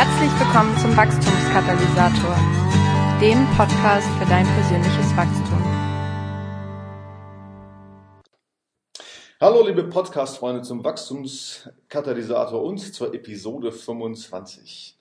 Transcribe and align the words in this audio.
Herzlich 0.00 0.30
willkommen 0.38 0.78
zum 0.78 0.96
Wachstumskatalysator, 0.96 2.36
dem 3.20 3.44
Podcast 3.56 4.06
für 4.20 4.26
dein 4.26 4.46
persönliches 4.46 5.16
Wachstum. 5.16 5.64
Hallo 9.40 9.66
liebe 9.66 9.82
Podcast-Freunde 9.82 10.62
zum 10.62 10.84
Wachstumskatalysator 10.84 12.62
und 12.62 12.78
zur 12.78 13.12
Episode 13.12 13.72
25. 13.72 14.96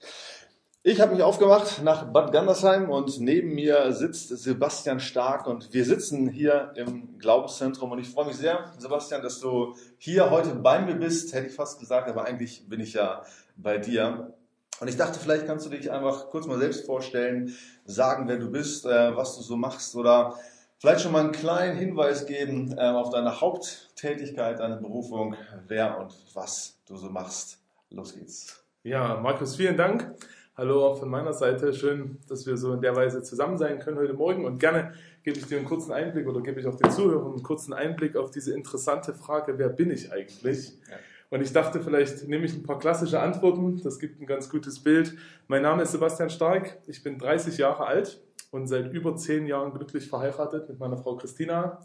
Ich 0.81 0.99
habe 0.99 1.13
mich 1.13 1.21
aufgemacht 1.21 1.83
nach 1.83 2.11
Bad 2.11 2.31
Gandersheim 2.31 2.89
und 2.89 3.19
neben 3.19 3.53
mir 3.53 3.91
sitzt 3.93 4.29
Sebastian 4.29 4.99
Stark 4.99 5.45
und 5.45 5.71
wir 5.73 5.85
sitzen 5.85 6.27
hier 6.27 6.73
im 6.75 7.19
Glaubenszentrum 7.19 7.91
und 7.91 7.99
ich 7.99 8.09
freue 8.09 8.25
mich 8.25 8.37
sehr, 8.37 8.73
Sebastian, 8.79 9.21
dass 9.21 9.39
du 9.41 9.75
hier 9.99 10.31
heute 10.31 10.55
bei 10.55 10.81
mir 10.81 10.95
bist, 10.95 11.35
hätte 11.35 11.45
ich 11.45 11.53
fast 11.53 11.79
gesagt, 11.79 12.09
aber 12.09 12.25
eigentlich 12.25 12.67
bin 12.67 12.79
ich 12.79 12.93
ja 12.93 13.21
bei 13.57 13.77
dir. 13.77 14.33
Und 14.79 14.87
ich 14.87 14.97
dachte, 14.97 15.19
vielleicht 15.19 15.47
kannst 15.47 15.65
du 15.65 15.69
dich 15.69 15.91
einfach 15.91 16.27
kurz 16.29 16.45
mal 16.45 16.59
selbst 16.59 16.85
vorstellen, 16.85 17.55
sagen, 17.85 18.27
wer 18.27 18.37
du 18.37 18.51
bist, 18.51 18.85
äh, 18.85 19.15
was 19.15 19.35
du 19.35 19.41
so 19.41 19.57
machst 19.57 19.95
oder 19.95 20.35
vielleicht 20.77 21.01
schon 21.01 21.11
mal 21.11 21.23
einen 21.23 21.31
kleinen 21.31 21.77
Hinweis 21.77 22.25
geben 22.25 22.75
äh, 22.77 22.81
auf 22.81 23.09
deine 23.09 23.41
Haupttätigkeit, 23.41 24.59
deine 24.59 24.77
Berufung, 24.77 25.35
wer 25.67 25.99
und 25.99 26.13
was 26.33 26.77
du 26.87 26.95
so 26.95 27.09
machst. 27.09 27.59
Los 27.89 28.13
geht's. 28.13 28.63
Ja, 28.83 29.19
Markus, 29.19 29.55
vielen 29.55 29.77
Dank. 29.77 30.13
Hallo 30.55 30.87
auch 30.87 30.99
von 30.99 31.09
meiner 31.09 31.33
Seite. 31.33 31.73
Schön, 31.73 32.17
dass 32.27 32.45
wir 32.45 32.57
so 32.57 32.73
in 32.73 32.81
der 32.81 32.95
Weise 32.95 33.21
zusammen 33.21 33.57
sein 33.57 33.79
können 33.79 33.97
heute 33.97 34.13
Morgen. 34.13 34.45
Und 34.45 34.59
gerne 34.59 34.93
gebe 35.23 35.37
ich 35.37 35.45
dir 35.45 35.57
einen 35.57 35.67
kurzen 35.67 35.91
Einblick 35.91 36.27
oder 36.27 36.41
gebe 36.41 36.59
ich 36.59 36.67
auch 36.67 36.75
den 36.75 36.89
Zuhörern 36.91 37.33
einen 37.33 37.43
kurzen 37.43 37.73
Einblick 37.73 38.15
auf 38.15 38.31
diese 38.31 38.53
interessante 38.53 39.13
Frage, 39.13 39.57
wer 39.57 39.69
bin 39.69 39.91
ich 39.91 40.11
eigentlich? 40.11 40.69
Ja. 40.89 40.97
Und 41.29 41.41
ich 41.41 41.51
dachte, 41.51 41.81
vielleicht 41.81 42.27
nehme 42.27 42.45
ich 42.45 42.53
ein 42.53 42.63
paar 42.63 42.79
klassische 42.79 43.19
Antworten. 43.19 43.81
Das 43.83 43.99
gibt 43.99 44.21
ein 44.21 44.25
ganz 44.25 44.49
gutes 44.49 44.79
Bild. 44.81 45.13
Mein 45.47 45.61
Name 45.61 45.83
ist 45.83 45.91
Sebastian 45.91 46.29
Stark. 46.29 46.77
Ich 46.87 47.03
bin 47.03 47.17
30 47.17 47.57
Jahre 47.57 47.85
alt 47.85 48.21
und 48.51 48.67
seit 48.67 48.93
über 48.93 49.15
zehn 49.15 49.45
Jahren 49.45 49.73
glücklich 49.73 50.07
verheiratet 50.07 50.69
mit 50.69 50.79
meiner 50.79 50.97
Frau 50.97 51.17
Christina. 51.17 51.81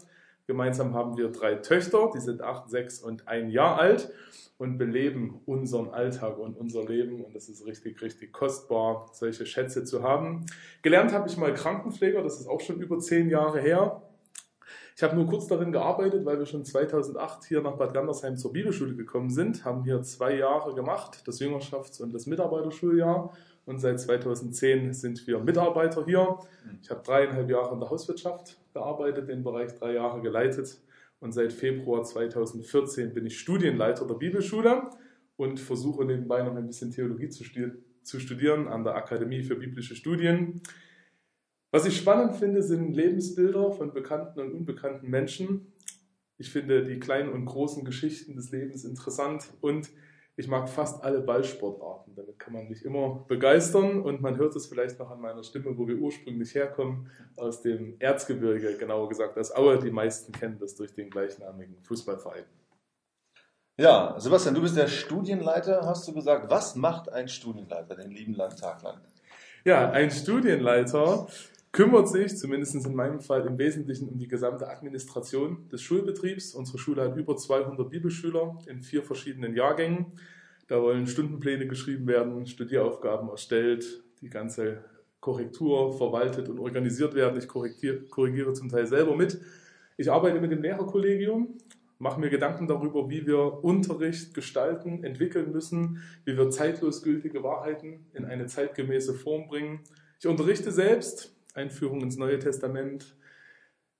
Gemeinsam 0.47 0.93
haben 0.93 1.17
wir 1.17 1.29
drei 1.29 1.55
Töchter, 1.55 2.09
die 2.13 2.19
sind 2.19 2.41
acht, 2.41 2.69
sechs 2.69 2.99
und 2.99 3.27
ein 3.27 3.49
Jahr 3.49 3.79
alt 3.79 4.11
und 4.57 4.77
beleben 4.77 5.41
unseren 5.45 5.89
Alltag 5.89 6.37
und 6.37 6.57
unser 6.57 6.85
Leben. 6.85 7.23
Und 7.23 7.35
das 7.35 7.49
ist 7.49 7.65
richtig, 7.65 8.01
richtig 8.01 8.31
kostbar, 8.31 9.09
solche 9.13 9.45
Schätze 9.45 9.83
zu 9.83 10.03
haben. 10.03 10.45
Gelernt 10.81 11.11
habe 11.11 11.27
ich 11.27 11.37
mal 11.37 11.53
Krankenpfleger, 11.53 12.21
das 12.21 12.39
ist 12.39 12.47
auch 12.47 12.61
schon 12.61 12.81
über 12.81 12.99
zehn 12.99 13.29
Jahre 13.29 13.59
her. 13.59 14.01
Ich 14.95 15.01
habe 15.01 15.15
nur 15.15 15.25
kurz 15.25 15.47
darin 15.47 15.71
gearbeitet, 15.71 16.23
weil 16.23 16.37
wir 16.37 16.45
schon 16.45 16.63
2008 16.63 17.45
hier 17.45 17.61
nach 17.61 17.77
Bad 17.77 17.95
Gandersheim 17.95 18.37
zur 18.37 18.53
Bibelschule 18.53 18.95
gekommen 18.95 19.31
sind, 19.31 19.65
haben 19.65 19.83
hier 19.83 20.01
zwei 20.03 20.35
Jahre 20.35 20.75
gemacht, 20.75 21.23
das 21.25 21.39
Jüngerschafts- 21.39 21.99
und 22.01 22.13
das 22.13 22.27
Mitarbeiterschuljahr. 22.27 23.33
Und 23.65 23.79
seit 23.79 23.99
2010 23.99 24.93
sind 24.93 25.25
wir 25.25 25.39
Mitarbeiter 25.39 26.05
hier. 26.05 26.37
Ich 26.81 26.91
habe 26.91 27.01
dreieinhalb 27.03 27.49
Jahre 27.49 27.73
in 27.73 27.79
der 27.79 27.89
Hauswirtschaft 27.89 28.59
gearbeitet, 28.73 29.29
den 29.29 29.43
Bereich 29.43 29.73
drei 29.73 29.93
Jahre 29.93 30.21
geleitet. 30.21 30.79
Und 31.19 31.31
seit 31.31 31.53
Februar 31.53 32.03
2014 32.03 33.13
bin 33.13 33.25
ich 33.25 33.39
Studienleiter 33.39 34.05
der 34.05 34.15
Bibelschule 34.15 34.89
und 35.37 35.59
versuche 35.59 36.05
nebenbei 36.05 36.43
noch 36.43 36.55
ein 36.55 36.67
bisschen 36.67 36.91
Theologie 36.91 37.29
zu 37.29 38.19
studieren 38.19 38.67
an 38.67 38.83
der 38.83 38.95
Akademie 38.95 39.41
für 39.41 39.55
biblische 39.55 39.95
Studien. 39.95 40.61
Was 41.73 41.87
ich 41.87 41.97
spannend 41.97 42.35
finde, 42.35 42.61
sind 42.61 42.93
Lebensbilder 42.93 43.71
von 43.71 43.93
bekannten 43.93 44.39
und 44.39 44.53
unbekannten 44.53 45.09
Menschen. 45.09 45.73
Ich 46.37 46.51
finde 46.51 46.83
die 46.83 46.99
kleinen 46.99 47.33
und 47.33 47.45
großen 47.45 47.83
Geschichten 47.83 48.35
des 48.35 48.51
Lebens 48.51 48.83
interessant 48.85 49.51
und 49.59 49.89
ich 50.35 50.47
mag 50.47 50.69
fast 50.69 51.03
alle 51.03 51.21
Ballsportarten. 51.21 52.13
Damit 52.13 52.37
kann 52.37 52.53
man 52.53 52.69
mich 52.69 52.85
immer 52.85 53.25
begeistern 53.27 54.03
und 54.03 54.21
man 54.21 54.37
hört 54.37 54.55
es 54.55 54.67
vielleicht 54.67 54.99
noch 54.99 55.09
an 55.09 55.19
meiner 55.19 55.43
Stimme, 55.43 55.75
wo 55.75 55.87
wir 55.87 55.95
ursprünglich 55.97 56.53
herkommen, 56.53 57.09
aus 57.37 57.63
dem 57.63 57.95
Erzgebirge, 57.97 58.77
genauer 58.77 59.09
gesagt 59.09 59.35
aus 59.39 59.51
Aue. 59.55 59.79
Die 59.79 59.89
meisten 59.89 60.31
kennen 60.31 60.59
das 60.59 60.75
durch 60.75 60.93
den 60.93 61.09
gleichnamigen 61.09 61.81
Fußballverein. 61.81 62.45
Ja, 63.77 64.13
Sebastian, 64.19 64.53
du 64.53 64.61
bist 64.61 64.77
der 64.77 64.87
Studienleiter, 64.87 65.81
hast 65.87 66.07
du 66.07 66.13
gesagt. 66.13 66.51
Was 66.51 66.75
macht 66.75 67.11
ein 67.11 67.27
Studienleiter 67.27 67.95
den 67.95 68.11
lieben 68.11 68.35
langen 68.35 68.57
Tag 68.57 68.83
lang? 68.83 69.01
Ja, 69.65 69.89
ein 69.89 70.11
Studienleiter 70.11 71.25
kümmert 71.73 72.07
sich, 72.07 72.37
zumindest 72.37 72.75
in 72.85 72.95
meinem 72.95 73.19
Fall, 73.19 73.45
im 73.47 73.57
Wesentlichen 73.57 74.07
um 74.07 74.17
die 74.17 74.27
gesamte 74.27 74.69
Administration 74.69 75.67
des 75.69 75.81
Schulbetriebs. 75.81 76.53
Unsere 76.53 76.77
Schule 76.77 77.01
hat 77.01 77.17
über 77.17 77.35
200 77.35 77.89
Bibelschüler 77.89 78.59
in 78.67 78.83
vier 78.83 79.03
verschiedenen 79.03 79.55
Jahrgängen. 79.55 80.05
Da 80.67 80.81
wollen 80.81 81.07
Stundenpläne 81.07 81.67
geschrieben 81.67 82.07
werden, 82.07 82.45
Studieraufgaben 82.45 83.27
erstellt, 83.27 84.03
die 84.21 84.29
ganze 84.29 84.85
Korrektur 85.19 85.97
verwaltet 85.97 86.47
und 86.47 86.59
organisiert 86.59 87.15
werden. 87.15 87.39
Ich 87.39 87.47
korrigiere 87.47 88.53
zum 88.53 88.69
Teil 88.69 88.85
selber 88.85 89.15
mit. 89.15 89.41
Ich 89.97 90.11
arbeite 90.11 90.39
mit 90.39 90.51
dem 90.51 90.61
Lehrerkollegium, 90.61 91.57
mache 91.97 92.19
mir 92.19 92.29
Gedanken 92.29 92.67
darüber, 92.67 93.09
wie 93.09 93.25
wir 93.25 93.63
Unterricht 93.63 94.33
gestalten, 94.35 95.03
entwickeln 95.03 95.51
müssen, 95.51 96.03
wie 96.23 96.37
wir 96.37 96.51
zeitlos 96.51 97.01
gültige 97.01 97.41
Wahrheiten 97.41 98.05
in 98.13 98.25
eine 98.25 98.45
zeitgemäße 98.45 99.15
Form 99.15 99.47
bringen. 99.47 99.79
Ich 100.19 100.27
unterrichte 100.27 100.71
selbst, 100.71 101.35
Einführung 101.53 102.01
ins 102.01 102.17
Neue 102.17 102.39
Testament. 102.39 103.15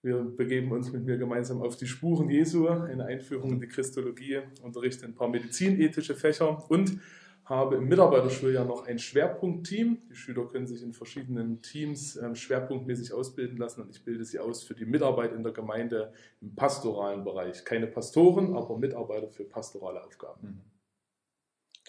Wir 0.01 0.21
begeben 0.21 0.71
uns 0.71 0.91
mit 0.91 1.05
mir 1.05 1.17
gemeinsam 1.17 1.61
auf 1.61 1.77
die 1.77 1.87
Spuren 1.87 2.29
Jesu, 2.29 2.67
eine 2.67 3.05
Einführung 3.05 3.53
in 3.53 3.59
die 3.61 3.67
Christologie, 3.67 4.41
unterrichte 4.61 5.05
ein 5.05 5.15
paar 5.15 5.29
medizinethische 5.29 6.13
Fächer 6.13 6.69
und 6.69 6.99
habe 7.45 7.75
im 7.75 7.87
Mitarbeiterschuljahr 7.87 8.65
noch 8.65 8.85
ein 8.85 8.99
Schwerpunktteam. 8.99 9.97
Die 10.09 10.15
Schüler 10.15 10.45
können 10.47 10.67
sich 10.67 10.81
in 10.81 10.93
verschiedenen 10.93 11.61
Teams 11.61 12.15
ähm, 12.15 12.35
schwerpunktmäßig 12.35 13.13
ausbilden 13.13 13.57
lassen 13.57 13.81
und 13.81 13.89
ich 13.91 14.03
bilde 14.03 14.23
sie 14.23 14.39
aus 14.39 14.63
für 14.63 14.75
die 14.75 14.85
Mitarbeit 14.85 15.33
in 15.33 15.43
der 15.43 15.51
Gemeinde 15.51 16.13
im 16.41 16.55
pastoralen 16.55 17.23
Bereich. 17.23 17.65
Keine 17.65 17.87
Pastoren, 17.87 18.55
aber 18.55 18.77
Mitarbeiter 18.77 19.29
für 19.29 19.43
pastorale 19.43 20.03
Aufgaben. 20.03 20.61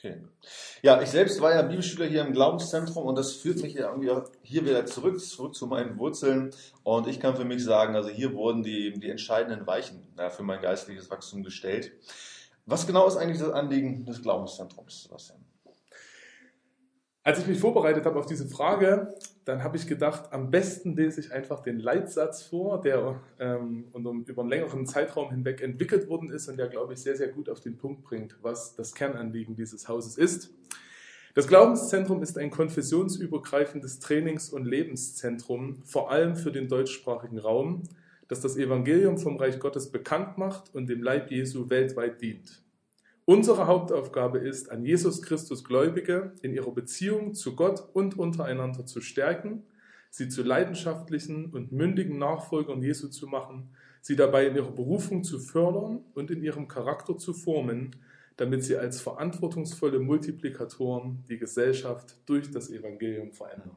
Okay. 0.04 0.20
Ja, 0.82 1.00
ich 1.00 1.08
selbst 1.08 1.40
war 1.40 1.54
ja 1.54 1.62
Bibelschüler 1.62 2.04
hier 2.04 2.20
im 2.20 2.34
Glaubenszentrum 2.34 3.06
und 3.06 3.16
das 3.16 3.32
führt 3.32 3.62
mich 3.62 3.72
ja 3.72 3.88
irgendwie 3.88 4.10
hier 4.42 4.66
wieder 4.66 4.84
zurück, 4.84 5.18
zurück 5.18 5.54
zu 5.54 5.66
meinen 5.66 5.96
Wurzeln. 5.98 6.50
Und 6.82 7.06
ich 7.06 7.20
kann 7.20 7.36
für 7.36 7.46
mich 7.46 7.64
sagen, 7.64 7.96
also 7.96 8.10
hier 8.10 8.34
wurden 8.34 8.62
die, 8.62 8.92
die 8.92 9.08
entscheidenden 9.08 9.66
Weichen 9.66 10.06
ja, 10.18 10.28
für 10.28 10.42
mein 10.42 10.60
geistliches 10.60 11.10
Wachstum 11.10 11.42
gestellt. 11.42 11.92
Was 12.66 12.86
genau 12.86 13.06
ist 13.06 13.16
eigentlich 13.16 13.38
das 13.38 13.50
Anliegen 13.50 14.04
des 14.04 14.20
Glaubenszentrums, 14.20 15.04
Sebastian? 15.04 15.38
Als 17.26 17.38
ich 17.38 17.46
mich 17.46 17.58
vorbereitet 17.58 18.04
habe 18.04 18.18
auf 18.18 18.26
diese 18.26 18.46
Frage, 18.46 19.14
dann 19.46 19.64
habe 19.64 19.78
ich 19.78 19.86
gedacht, 19.86 20.30
am 20.30 20.50
besten 20.50 20.94
lese 20.94 21.20
ich 21.20 21.32
einfach 21.32 21.60
den 21.62 21.78
Leitsatz 21.78 22.42
vor, 22.42 22.82
der 22.82 23.18
ähm, 23.38 23.86
über 24.26 24.42
einen 24.42 24.50
längeren 24.50 24.84
Zeitraum 24.84 25.30
hinweg 25.30 25.62
entwickelt 25.62 26.10
worden 26.10 26.30
ist 26.30 26.48
und 26.50 26.58
der, 26.58 26.68
glaube 26.68 26.92
ich, 26.92 26.98
sehr, 27.00 27.16
sehr 27.16 27.28
gut 27.28 27.48
auf 27.48 27.60
den 27.60 27.78
Punkt 27.78 28.04
bringt, 28.04 28.36
was 28.42 28.76
das 28.76 28.94
Kernanliegen 28.94 29.56
dieses 29.56 29.88
Hauses 29.88 30.18
ist. 30.18 30.50
Das 31.32 31.48
Glaubenszentrum 31.48 32.22
ist 32.22 32.36
ein 32.36 32.50
konfessionsübergreifendes 32.50 34.00
Trainings- 34.00 34.50
und 34.50 34.66
Lebenszentrum, 34.66 35.82
vor 35.86 36.10
allem 36.10 36.36
für 36.36 36.52
den 36.52 36.68
deutschsprachigen 36.68 37.38
Raum, 37.38 37.84
das 38.28 38.42
das 38.42 38.58
Evangelium 38.58 39.16
vom 39.16 39.38
Reich 39.38 39.58
Gottes 39.58 39.90
bekannt 39.90 40.36
macht 40.36 40.74
und 40.74 40.90
dem 40.90 41.02
Leib 41.02 41.30
Jesu 41.30 41.70
weltweit 41.70 42.20
dient. 42.20 42.63
Unsere 43.26 43.66
Hauptaufgabe 43.66 44.38
ist, 44.38 44.70
an 44.70 44.84
Jesus 44.84 45.22
Christus 45.22 45.64
Gläubige 45.64 46.34
in 46.42 46.52
ihrer 46.52 46.72
Beziehung 46.72 47.32
zu 47.32 47.56
Gott 47.56 47.82
und 47.94 48.18
untereinander 48.18 48.84
zu 48.84 49.00
stärken, 49.00 49.62
sie 50.10 50.28
zu 50.28 50.42
leidenschaftlichen 50.42 51.46
und 51.46 51.72
mündigen 51.72 52.18
Nachfolgern 52.18 52.82
Jesu 52.82 53.08
zu 53.08 53.26
machen, 53.26 53.70
sie 54.02 54.14
dabei 54.14 54.48
in 54.48 54.56
ihrer 54.56 54.72
Berufung 54.72 55.24
zu 55.24 55.38
fördern 55.38 56.04
und 56.12 56.30
in 56.30 56.42
ihrem 56.42 56.68
Charakter 56.68 57.16
zu 57.16 57.32
formen, 57.32 57.96
damit 58.36 58.62
sie 58.62 58.76
als 58.76 59.00
verantwortungsvolle 59.00 60.00
Multiplikatoren 60.00 61.24
die 61.26 61.38
Gesellschaft 61.38 62.16
durch 62.26 62.50
das 62.50 62.68
Evangelium 62.68 63.32
verändern. 63.32 63.74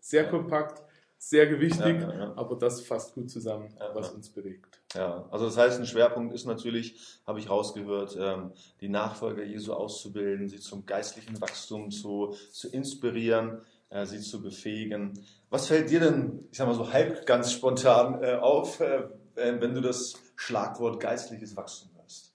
Sehr 0.00 0.26
kompakt, 0.26 0.82
sehr 1.18 1.46
gewichtig, 1.46 2.00
ja, 2.00 2.12
ja, 2.12 2.14
ja. 2.14 2.32
aber 2.36 2.56
das 2.56 2.82
fasst 2.82 3.14
gut 3.14 3.30
zusammen, 3.30 3.74
was 3.94 4.10
uns 4.10 4.28
bewegt. 4.28 4.80
Ja, 4.94 5.26
also 5.30 5.46
das 5.46 5.56
heißt, 5.56 5.80
ein 5.80 5.86
Schwerpunkt 5.86 6.34
ist 6.34 6.46
natürlich, 6.46 7.20
habe 7.26 7.38
ich 7.38 7.48
rausgehört, 7.48 8.16
ähm, 8.20 8.52
die 8.80 8.88
Nachfolger 8.88 9.42
Jesu 9.42 9.72
auszubilden, 9.72 10.48
sie 10.48 10.60
zum 10.60 10.86
geistlichen 10.86 11.40
Wachstum 11.40 11.90
zu, 11.90 12.34
zu 12.52 12.68
inspirieren, 12.68 13.62
äh, 13.88 14.04
sie 14.06 14.20
zu 14.20 14.42
befähigen. 14.42 15.24
Was 15.50 15.66
fällt 15.68 15.90
dir 15.90 16.00
denn, 16.00 16.46
ich 16.50 16.58
sag 16.58 16.66
mal 16.66 16.74
so 16.74 16.92
halb 16.92 17.26
ganz 17.26 17.52
spontan 17.52 18.22
äh, 18.22 18.34
auf, 18.34 18.80
äh, 18.80 19.08
wenn 19.34 19.74
du 19.74 19.80
das 19.80 20.14
Schlagwort 20.36 21.00
geistliches 21.00 21.56
Wachstum 21.56 21.90
hörst? 21.94 22.34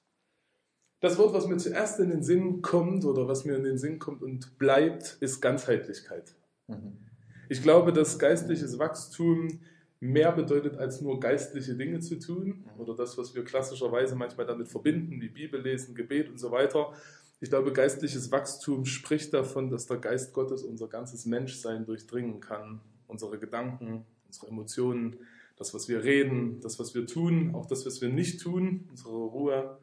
Das 1.02 1.18
Wort, 1.18 1.34
was 1.34 1.48
mir 1.48 1.58
zuerst 1.58 2.00
in 2.00 2.10
den 2.10 2.24
Sinn 2.24 2.62
kommt 2.62 3.06
oder 3.06 3.28
was 3.28 3.46
mir 3.46 3.56
in 3.56 3.64
den 3.64 3.78
Sinn 3.78 4.00
kommt 4.00 4.22
und 4.22 4.58
bleibt, 4.58 5.18
ist 5.20 5.42
Ganzheitlichkeit. 5.42 6.36
Mhm. 6.68 7.11
Ich 7.52 7.62
glaube, 7.62 7.92
dass 7.92 8.18
geistliches 8.18 8.80
Wachstum 8.80 9.60
mehr 10.00 10.32
bedeutet, 10.32 10.78
als 10.78 11.02
nur 11.02 11.20
geistliche 11.20 11.76
Dinge 11.76 12.00
zu 12.00 12.18
tun 12.18 12.64
oder 12.78 12.96
das, 12.96 13.18
was 13.18 13.36
wir 13.36 13.44
klassischerweise 13.44 14.16
manchmal 14.16 14.46
damit 14.46 14.70
verbinden, 14.70 15.20
wie 15.20 15.28
Bibel 15.28 15.62
lesen, 15.62 15.94
Gebet 15.94 16.30
und 16.30 16.40
so 16.40 16.50
weiter. 16.50 16.94
Ich 17.42 17.50
glaube, 17.50 17.74
geistliches 17.74 18.32
Wachstum 18.32 18.86
spricht 18.86 19.34
davon, 19.34 19.70
dass 19.70 19.86
der 19.86 19.98
Geist 19.98 20.32
Gottes 20.32 20.64
unser 20.64 20.88
ganzes 20.88 21.26
Menschsein 21.26 21.86
durchdringen 21.86 22.40
kann. 22.40 22.80
Unsere 23.08 23.38
Gedanken, 23.38 24.06
unsere 24.28 24.48
Emotionen, 24.48 25.18
das, 25.58 25.74
was 25.74 25.90
wir 25.90 26.06
reden, 26.06 26.62
das, 26.62 26.80
was 26.80 26.96
wir 26.96 27.06
tun, 27.06 27.54
auch 27.54 27.66
das, 27.66 27.86
was 27.86 28.00
wir 28.00 28.08
nicht 28.08 28.40
tun, 28.40 28.88
unsere 28.90 29.12
Ruhe, 29.12 29.78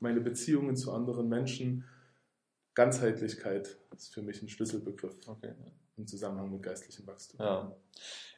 meine 0.00 0.20
Beziehungen 0.20 0.74
zu 0.74 0.90
anderen 0.90 1.28
Menschen. 1.28 1.84
Ganzheitlichkeit 2.74 3.76
ist 3.94 4.14
für 4.14 4.22
mich 4.22 4.42
ein 4.42 4.48
Schlüsselbegriff 4.48 5.16
okay. 5.28 5.52
im 5.96 6.06
Zusammenhang 6.06 6.50
mit 6.50 6.62
geistlichem 6.62 7.06
Wachstum. 7.06 7.40
Ja. 7.40 7.76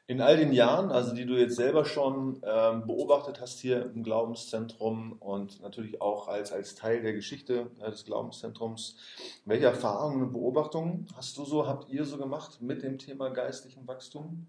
In 0.07 0.21
all 0.21 0.37
den 0.37 0.53
Jahren, 0.53 0.91
also 0.91 1.15
die 1.15 1.25
du 1.25 1.35
jetzt 1.35 1.57
selber 1.57 1.87
schon 1.87 2.43
ähm, 2.45 2.87
beobachtet 2.87 3.41
hast 3.41 3.59
hier 3.61 3.91
im 3.95 4.03
Glaubenszentrum 4.03 5.13
und 5.13 5.63
natürlich 5.63 6.03
auch 6.03 6.29
als, 6.29 6.53
als 6.53 6.75
Teil 6.75 7.01
der 7.01 7.15
Geschichte 7.15 7.71
äh, 7.81 7.91
des 7.91 8.05
Glaubenszentrums, 8.05 8.99
welche 9.47 9.65
Erfahrungen 9.65 10.25
und 10.25 10.33
Beobachtungen 10.33 11.07
hast 11.17 11.39
du 11.39 11.47
so, 11.47 11.67
habt 11.67 11.89
ihr 11.89 12.05
so 12.05 12.19
gemacht 12.19 12.61
mit 12.61 12.83
dem 12.83 12.99
Thema 12.99 13.31
geistlichen 13.31 13.89
Wachstum? 13.89 14.47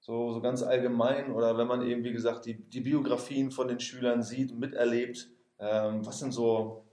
So, 0.00 0.32
so 0.32 0.40
ganz 0.40 0.64
allgemein 0.64 1.30
oder 1.30 1.56
wenn 1.56 1.68
man 1.68 1.86
eben, 1.86 2.02
wie 2.02 2.12
gesagt, 2.12 2.46
die, 2.46 2.54
die 2.54 2.80
Biografien 2.80 3.52
von 3.52 3.68
den 3.68 3.78
Schülern 3.78 4.24
sieht, 4.24 4.58
miterlebt, 4.58 5.28
ähm, 5.60 6.04
was 6.04 6.18
sind 6.18 6.32
so 6.32 6.87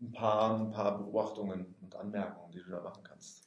ein 0.00 0.12
paar, 0.12 0.60
ein 0.60 0.70
paar 0.70 0.98
Beobachtungen 0.98 1.74
und 1.80 1.94
Anmerkungen, 1.96 2.52
die 2.52 2.62
du 2.62 2.70
da 2.70 2.80
machen 2.80 3.02
kannst? 3.04 3.46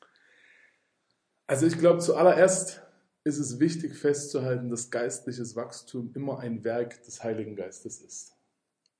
Also 1.47 1.65
ich 1.65 1.77
glaube 1.77 1.99
zuallererst 1.99 2.81
ist 3.23 3.37
es 3.37 3.59
wichtig 3.59 3.95
festzuhalten, 3.95 4.69
dass 4.69 4.89
geistliches 4.89 5.55
Wachstum 5.55 6.11
immer 6.15 6.39
ein 6.39 6.63
Werk 6.63 7.03
des 7.03 7.23
Heiligen 7.23 7.55
Geistes 7.55 8.01
ist. 8.01 8.35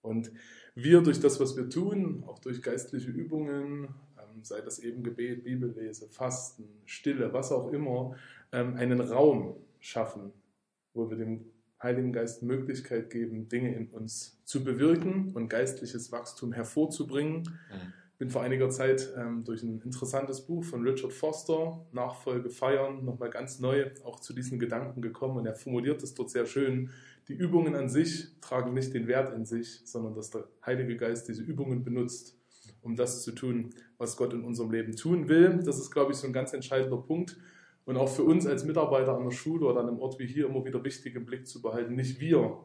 Und 0.02 0.32
wir 0.76 1.02
durch 1.02 1.20
das, 1.20 1.40
was 1.40 1.56
wir 1.56 1.70
tun, 1.70 2.24
auch 2.28 2.40
durch 2.40 2.62
geistliche 2.62 3.10
Übungen, 3.10 3.90
ähm, 4.18 4.44
sei 4.44 4.62
das 4.62 4.80
eben 4.80 5.04
Gebet, 5.04 5.44
Bibellese, 5.44 6.08
Fasten, 6.08 6.68
Stille, 6.86 7.34
was 7.34 7.52
auch 7.52 7.72
immer, 7.72 8.16
ähm, 8.52 8.76
einen 8.76 9.02
Raum 9.02 9.56
schaffen, 9.80 10.32
wo 10.94 11.10
wir 11.10 11.18
dem 11.18 11.51
Heiligen 11.82 12.14
Geist 12.14 12.44
Möglichkeit 12.44 13.10
geben, 13.10 13.50
Dinge 13.50 13.76
in 13.76 13.88
uns 13.88 14.42
zu 14.46 14.64
bewirken 14.64 15.32
und 15.34 15.50
geistliches 15.50 16.12
Wachstum 16.12 16.54
hervorzubringen. 16.54 17.42
Mhm 17.42 17.94
bin 18.22 18.30
vor 18.30 18.44
einiger 18.44 18.70
Zeit 18.70 19.12
ähm, 19.18 19.44
durch 19.44 19.64
ein 19.64 19.82
interessantes 19.84 20.42
Buch 20.42 20.64
von 20.64 20.88
Richard 20.88 21.12
Foster, 21.12 21.84
Nachfolge 21.92 22.52
feiern, 22.52 23.04
nochmal 23.04 23.32
ganz 23.32 23.60
neu 23.60 23.90
auch 24.04 24.20
zu 24.20 24.34
diesen 24.34 24.60
Gedanken 24.60 25.02
gekommen 25.02 25.38
und 25.38 25.48
er 25.48 25.56
formuliert 25.56 26.04
es 26.04 26.14
dort 26.14 26.30
sehr 26.30 26.46
schön. 26.46 26.92
Die 27.30 27.34
Übungen 27.34 27.74
an 27.74 27.90
sich 27.90 28.28
tragen 28.40 28.76
nicht 28.76 28.94
den 28.94 29.08
Wert 29.08 29.34
in 29.34 29.44
sich, 29.44 29.82
sondern 29.86 30.14
dass 30.14 30.30
der 30.30 30.48
Heilige 30.64 30.98
Geist 30.98 31.30
diese 31.30 31.42
Übungen 31.42 31.84
benutzt, 31.84 32.38
um 32.84 32.96
das 32.96 33.24
zu 33.24 33.32
tun, 33.32 33.72
was 33.98 34.16
Gott 34.18 34.34
in 34.34 34.44
unserem 34.44 34.70
Leben 34.70 34.96
tun 34.96 35.28
will. 35.28 35.60
Das 35.66 35.80
ist, 35.80 35.90
glaube 35.90 36.12
ich, 36.12 36.20
so 36.20 36.28
ein 36.28 36.34
ganz 36.34 36.54
entscheidender 36.54 36.98
Punkt. 36.98 37.38
Und 37.92 37.98
auch 37.98 38.08
für 38.08 38.24
uns 38.24 38.48
als 38.48 38.64
Mitarbeiter 38.64 39.18
an 39.18 39.26
der 39.26 39.32
Schule 39.32 39.66
oder 39.66 39.82
an 39.82 39.90
einem 39.90 40.00
Ort 40.00 40.18
wie 40.18 40.26
hier 40.26 40.46
immer 40.46 40.64
wieder 40.64 40.82
wichtig 40.82 41.14
im 41.14 41.26
Blick 41.26 41.46
zu 41.46 41.62
behalten. 41.62 41.94
Nicht 41.94 42.22
wir 42.22 42.64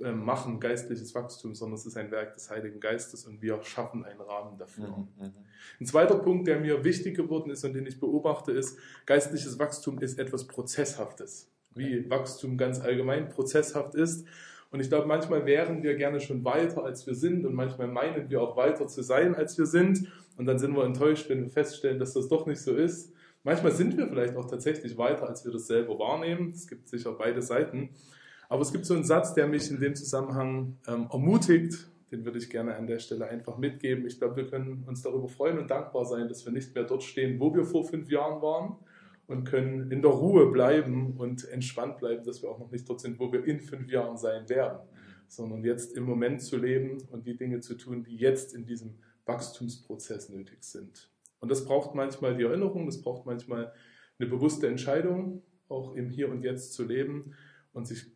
äh, 0.00 0.10
machen 0.10 0.58
geistliches 0.58 1.14
Wachstum, 1.14 1.54
sondern 1.54 1.78
es 1.78 1.86
ist 1.86 1.96
ein 1.96 2.10
Werk 2.10 2.34
des 2.34 2.50
Heiligen 2.50 2.80
Geistes 2.80 3.24
und 3.24 3.40
wir 3.40 3.62
schaffen 3.62 4.04
einen 4.04 4.20
Rahmen 4.20 4.58
dafür. 4.58 4.88
Mhm, 4.88 5.26
mhm, 5.26 5.32
ein 5.78 5.86
zweiter 5.86 6.16
Punkt, 6.16 6.48
der 6.48 6.58
mir 6.58 6.82
wichtig 6.82 7.16
geworden 7.16 7.52
ist 7.52 7.64
und 7.64 7.74
den 7.74 7.86
ich 7.86 8.00
beobachte, 8.00 8.50
ist, 8.50 8.76
geistliches 9.06 9.60
Wachstum 9.60 10.00
ist 10.00 10.18
etwas 10.18 10.48
Prozesshaftes, 10.48 11.52
wie 11.76 12.10
Wachstum 12.10 12.58
ganz 12.58 12.80
allgemein 12.80 13.28
prozesshaft 13.28 13.94
ist. 13.94 14.26
Und 14.72 14.80
ich 14.80 14.88
glaube, 14.88 15.06
manchmal 15.06 15.46
wären 15.46 15.84
wir 15.84 15.94
gerne 15.94 16.18
schon 16.18 16.44
weiter, 16.44 16.82
als 16.82 17.06
wir 17.06 17.14
sind 17.14 17.46
und 17.46 17.54
manchmal 17.54 17.86
meinen 17.86 18.28
wir 18.28 18.42
auch 18.42 18.56
weiter 18.56 18.88
zu 18.88 19.02
sein, 19.02 19.36
als 19.36 19.56
wir 19.56 19.66
sind. 19.66 20.12
Und 20.36 20.46
dann 20.46 20.58
sind 20.58 20.74
wir 20.74 20.82
enttäuscht, 20.84 21.28
wenn 21.28 21.42
wir 21.42 21.48
feststellen, 21.48 22.00
dass 22.00 22.14
das 22.14 22.26
doch 22.26 22.46
nicht 22.46 22.60
so 22.60 22.74
ist. 22.74 23.13
Manchmal 23.44 23.72
sind 23.72 23.96
wir 23.98 24.08
vielleicht 24.08 24.36
auch 24.36 24.46
tatsächlich 24.46 24.96
weiter, 24.96 25.28
als 25.28 25.44
wir 25.44 25.52
das 25.52 25.66
selber 25.66 25.98
wahrnehmen. 25.98 26.50
Es 26.50 26.66
gibt 26.66 26.88
sicher 26.88 27.12
beide 27.12 27.42
Seiten. 27.42 27.90
Aber 28.48 28.62
es 28.62 28.72
gibt 28.72 28.86
so 28.86 28.94
einen 28.94 29.04
Satz, 29.04 29.34
der 29.34 29.46
mich 29.46 29.70
in 29.70 29.78
dem 29.80 29.94
Zusammenhang 29.94 30.78
ähm, 30.86 31.08
ermutigt, 31.12 31.90
den 32.10 32.24
würde 32.24 32.38
ich 32.38 32.48
gerne 32.48 32.74
an 32.76 32.86
der 32.86 33.00
Stelle 33.00 33.26
einfach 33.26 33.58
mitgeben. 33.58 34.06
Ich 34.06 34.18
glaube, 34.18 34.36
wir 34.36 34.46
können 34.46 34.84
uns 34.86 35.02
darüber 35.02 35.28
freuen 35.28 35.58
und 35.58 35.70
dankbar 35.70 36.06
sein, 36.06 36.28
dass 36.28 36.44
wir 36.46 36.52
nicht 36.52 36.74
mehr 36.74 36.84
dort 36.84 37.02
stehen, 37.02 37.38
wo 37.38 37.54
wir 37.54 37.64
vor 37.64 37.84
fünf 37.84 38.10
Jahren 38.10 38.40
waren 38.40 38.76
und 39.26 39.44
können 39.44 39.90
in 39.90 40.00
der 40.00 40.10
Ruhe 40.10 40.50
bleiben 40.50 41.16
und 41.18 41.46
entspannt 41.48 41.98
bleiben, 41.98 42.24
dass 42.24 42.42
wir 42.42 42.50
auch 42.50 42.58
noch 42.58 42.70
nicht 42.70 42.88
dort 42.88 43.00
sind, 43.00 43.18
wo 43.18 43.30
wir 43.30 43.44
in 43.44 43.60
fünf 43.60 43.90
Jahren 43.90 44.16
sein 44.16 44.48
werden, 44.48 44.78
sondern 45.28 45.64
jetzt 45.64 45.96
im 45.96 46.04
Moment 46.04 46.40
zu 46.40 46.56
leben 46.56 46.98
und 47.10 47.26
die 47.26 47.36
Dinge 47.36 47.60
zu 47.60 47.74
tun, 47.74 48.04
die 48.04 48.16
jetzt 48.16 48.54
in 48.54 48.64
diesem 48.64 48.94
Wachstumsprozess 49.26 50.30
nötig 50.30 50.62
sind. 50.62 51.10
Und 51.44 51.50
das 51.50 51.66
braucht 51.66 51.94
manchmal 51.94 52.34
die 52.34 52.44
Erinnerung, 52.44 52.86
das 52.86 53.02
braucht 53.02 53.26
manchmal 53.26 53.70
eine 54.18 54.30
bewusste 54.30 54.66
Entscheidung, 54.66 55.42
auch 55.68 55.94
im 55.94 56.08
Hier 56.08 56.30
und 56.30 56.40
Jetzt 56.40 56.72
zu 56.72 56.84
leben 56.84 57.34
und 57.74 57.86
sich 57.86 58.06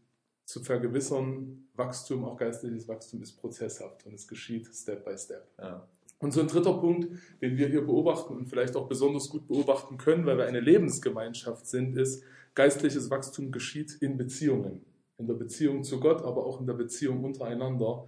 zu 0.47 0.65
vergewissern, 0.65 1.69
Wachstum, 1.75 2.25
auch 2.25 2.39
geistliches 2.39 2.89
Wachstum 2.89 3.21
ist 3.21 3.35
prozesshaft 3.35 4.07
und 4.07 4.15
es 4.15 4.27
geschieht 4.27 4.67
Step 4.75 5.05
by 5.05 5.19
Step. 5.19 5.47
Ja. 5.59 5.87
Und 6.21 6.33
so 6.33 6.41
ein 6.41 6.47
dritter 6.47 6.73
Punkt, 6.73 7.11
den 7.43 7.59
wir 7.59 7.69
hier 7.69 7.85
beobachten 7.85 8.35
und 8.35 8.47
vielleicht 8.47 8.75
auch 8.77 8.89
besonders 8.89 9.29
gut 9.29 9.47
beobachten 9.47 9.99
können, 9.99 10.25
weil 10.25 10.39
wir 10.39 10.47
eine 10.47 10.61
Lebensgemeinschaft 10.61 11.67
sind, 11.67 11.99
ist, 11.99 12.25
geistliches 12.55 13.11
Wachstum 13.11 13.53
geschieht 13.53 13.99
in 14.01 14.17
Beziehungen. 14.17 14.87
In 15.19 15.27
der 15.27 15.35
Beziehung 15.35 15.85
zu 15.85 16.01
Gott, 16.01 16.23
aber 16.23 16.47
auch 16.47 16.61
in 16.61 16.67
der 16.67 16.73
Beziehung 16.73 17.25
untereinander. 17.25 18.07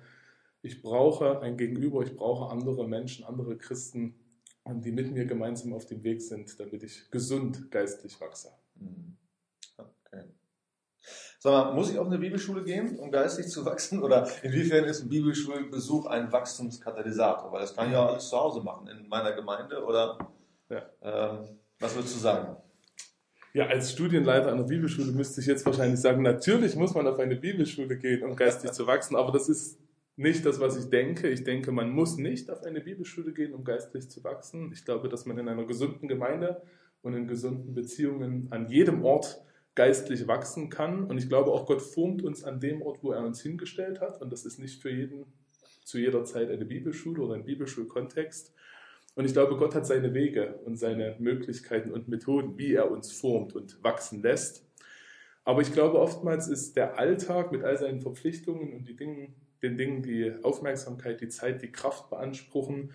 Ich 0.63 0.81
brauche 0.81 1.41
ein 1.41 1.59
Gegenüber, 1.59 2.01
ich 2.05 2.17
brauche 2.17 2.51
andere 2.51 2.89
Menschen, 2.89 3.27
andere 3.27 3.59
Christen, 3.59 4.15
die 4.75 4.93
mit 4.93 5.13
mir 5.13 5.27
gemeinsam 5.27 5.73
auf 5.73 5.87
dem 5.87 6.03
Weg 6.03 6.23
sind, 6.23 6.59
damit 6.61 6.83
ich 6.83 7.11
gesund 7.11 7.71
geistlich 7.71 8.21
wachse. 8.21 8.51
Mhm. 8.77 9.17
Sag 11.43 11.53
mal, 11.53 11.73
muss 11.73 11.91
ich 11.91 11.99
auf 11.99 12.07
eine 12.07 12.19
Bibelschule 12.19 12.63
gehen, 12.63 12.99
um 12.99 13.11
geistig 13.11 13.49
zu 13.49 13.65
wachsen? 13.65 14.03
Oder 14.03 14.29
inwiefern 14.43 14.85
ist 14.85 15.01
ein 15.01 15.09
Bibelschulbesuch 15.09 16.05
ein 16.05 16.31
Wachstumskatalysator? 16.31 17.51
Weil 17.51 17.63
das 17.63 17.75
kann 17.75 17.87
ich 17.87 17.95
ja 17.95 18.07
alles 18.07 18.29
zu 18.29 18.37
Hause 18.37 18.61
machen, 18.61 18.87
in 18.89 19.09
meiner 19.09 19.33
Gemeinde. 19.33 19.83
Oder 19.83 20.19
ja. 20.69 20.83
ähm, 21.01 21.59
was 21.79 21.95
würdest 21.95 22.15
du 22.17 22.21
sagen? 22.21 22.57
Ja, 23.55 23.69
als 23.69 23.91
Studienleiter 23.91 24.53
einer 24.53 24.65
Bibelschule 24.65 25.13
müsste 25.13 25.41
ich 25.41 25.47
jetzt 25.47 25.65
wahrscheinlich 25.65 25.99
sagen, 25.99 26.21
natürlich 26.21 26.77
muss 26.77 26.95
man 26.95 27.07
auf 27.07 27.19
eine 27.19 27.37
Bibelschule 27.37 27.97
gehen, 27.97 28.23
um 28.23 28.37
geistig 28.37 28.73
zu 28.73 28.87
wachsen, 28.87 29.17
aber 29.17 29.33
das 29.33 29.49
ist 29.49 29.79
nicht 30.21 30.45
das, 30.45 30.61
was 30.61 30.77
ich 30.77 30.91
denke. 30.91 31.29
Ich 31.29 31.45
denke, 31.45 31.73
man 31.73 31.91
muss 31.91 32.19
nicht 32.19 32.51
auf 32.51 32.63
eine 32.63 32.81
Bibelschule 32.81 33.33
gehen, 33.33 33.55
um 33.55 33.65
geistlich 33.65 34.09
zu 34.11 34.23
wachsen. 34.23 34.71
Ich 34.73 34.85
glaube, 34.85 35.09
dass 35.09 35.25
man 35.25 35.39
in 35.39 35.49
einer 35.49 35.65
gesunden 35.65 36.09
Gemeinde 36.09 36.63
und 37.03 37.15
in 37.15 37.27
gesunden 37.27 37.75
Beziehungen 37.75 38.49
an 38.51 38.69
jedem 38.69 39.03
Ort 39.03 39.43
geistlich 39.75 40.27
wachsen 40.27 40.69
kann. 40.69 41.05
Und 41.05 41.17
ich 41.17 41.29
glaube 41.29 41.51
auch, 41.51 41.65
Gott 41.65 41.81
formt 41.81 42.23
uns 42.23 42.45
an 42.45 42.61
dem 42.61 42.83
Ort, 42.83 43.03
wo 43.03 43.13
er 43.13 43.25
uns 43.25 43.41
hingestellt 43.41 44.01
hat. 44.01 44.21
Und 44.21 44.31
das 44.31 44.45
ist 44.45 44.59
nicht 44.59 44.83
für 44.83 44.91
jeden 44.91 45.25
zu 45.85 45.99
jeder 45.99 46.25
Zeit 46.25 46.51
eine 46.51 46.67
Bibelschule 46.67 47.23
oder 47.23 47.35
ein 47.35 47.45
Bibelschulkontext. 47.45 48.55
Und 49.15 49.25
ich 49.25 49.33
glaube, 49.33 49.57
Gott 49.57 49.75
hat 49.75 49.87
seine 49.87 50.13
Wege 50.13 50.61
und 50.67 50.77
seine 50.77 51.17
Möglichkeiten 51.19 51.91
und 51.93 52.09
Methoden, 52.09 52.59
wie 52.59 52.75
er 52.75 52.91
uns 52.91 53.11
formt 53.11 53.55
und 53.55 53.83
wachsen 53.83 54.23
lässt. 54.23 54.67
Aber 55.45 55.63
ich 55.63 55.73
glaube, 55.73 55.99
oftmals 55.99 56.47
ist 56.47 56.77
der 56.77 56.99
Alltag 56.99 57.51
mit 57.53 57.65
all 57.65 57.79
seinen 57.79 58.01
Verpflichtungen 58.01 58.75
und 58.75 58.87
die 58.87 58.97
Dingen, 58.97 59.35
den 59.63 59.77
Dingen, 59.77 60.03
die 60.03 60.33
Aufmerksamkeit, 60.43 61.21
die 61.21 61.29
Zeit, 61.29 61.63
die 61.63 61.73
Kraft 61.73 62.11
beanspruchen, 62.11 62.93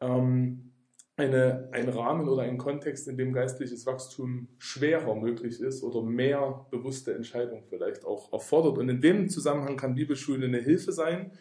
ähm, 0.00 0.72
eine, 1.16 1.70
ein 1.72 1.88
Rahmen 1.88 2.28
oder 2.28 2.42
ein 2.42 2.58
Kontext, 2.58 3.08
in 3.08 3.16
dem 3.16 3.32
geistliches 3.32 3.86
Wachstum 3.86 4.48
schwerer 4.58 5.14
möglich 5.14 5.60
ist 5.60 5.82
oder 5.82 6.02
mehr 6.02 6.66
bewusste 6.70 7.14
Entscheidungen 7.14 7.64
vielleicht 7.68 8.04
auch 8.04 8.32
erfordert. 8.32 8.76
Und 8.76 8.88
in 8.90 9.00
dem 9.00 9.28
Zusammenhang 9.30 9.76
kann 9.76 9.94
Bibelschule 9.94 10.46
eine 10.46 10.60
Hilfe 10.60 10.92
sein, 10.92 11.32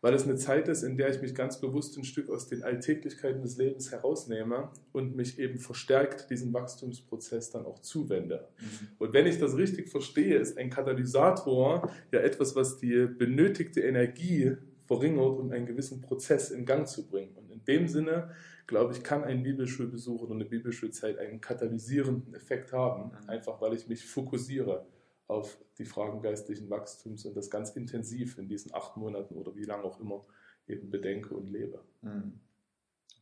weil 0.00 0.14
es 0.14 0.24
eine 0.24 0.36
Zeit 0.36 0.68
ist, 0.68 0.82
in 0.82 0.96
der 0.96 1.10
ich 1.10 1.20
mich 1.20 1.34
ganz 1.34 1.60
bewusst 1.60 1.96
ein 1.96 2.04
Stück 2.04 2.30
aus 2.30 2.48
den 2.48 2.62
Alltäglichkeiten 2.62 3.42
des 3.42 3.56
Lebens 3.56 3.90
herausnehme 3.90 4.70
und 4.92 5.16
mich 5.16 5.38
eben 5.38 5.58
verstärkt 5.58 6.30
diesem 6.30 6.52
Wachstumsprozess 6.52 7.50
dann 7.50 7.66
auch 7.66 7.80
zuwende. 7.80 8.48
Mhm. 8.58 8.88
Und 8.98 9.12
wenn 9.12 9.26
ich 9.26 9.38
das 9.38 9.56
richtig 9.56 9.88
verstehe, 9.88 10.38
ist 10.38 10.58
ein 10.58 10.70
Katalysator 10.70 11.90
ja 12.12 12.20
etwas, 12.20 12.54
was 12.54 12.78
die 12.78 13.06
benötigte 13.06 13.80
Energie 13.80 14.56
verringert, 14.86 15.38
um 15.38 15.50
einen 15.50 15.66
gewissen 15.66 16.00
Prozess 16.00 16.50
in 16.50 16.64
Gang 16.64 16.86
zu 16.86 17.08
bringen. 17.08 17.34
Und 17.36 17.50
in 17.50 17.64
dem 17.64 17.88
Sinne 17.88 18.30
glaube 18.66 18.92
ich, 18.92 19.02
kann 19.02 19.24
ein 19.24 19.42
Bibelschulbesuch 19.42 20.22
oder 20.22 20.34
eine 20.34 20.44
Bibelschulzeit 20.44 21.18
einen 21.18 21.40
katalysierenden 21.40 22.34
Effekt 22.34 22.72
haben, 22.72 23.10
mhm. 23.10 23.28
einfach 23.28 23.60
weil 23.60 23.74
ich 23.74 23.86
mich 23.88 24.04
fokussiere 24.04 24.86
auf 25.28 25.58
die 25.78 25.84
Fragen 25.84 26.22
geistlichen 26.22 26.70
Wachstums 26.70 27.24
und 27.24 27.36
das 27.36 27.50
ganz 27.50 27.70
intensiv 27.70 28.38
in 28.38 28.48
diesen 28.48 28.74
acht 28.74 28.96
Monaten 28.96 29.34
oder 29.36 29.54
wie 29.56 29.64
lange 29.64 29.84
auch 29.84 30.00
immer 30.00 30.24
eben 30.66 30.90
bedenke 30.90 31.34
und 31.34 31.48
lebe. 31.48 31.80
Mhm. 32.02 32.40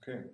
Okay. 0.01 0.25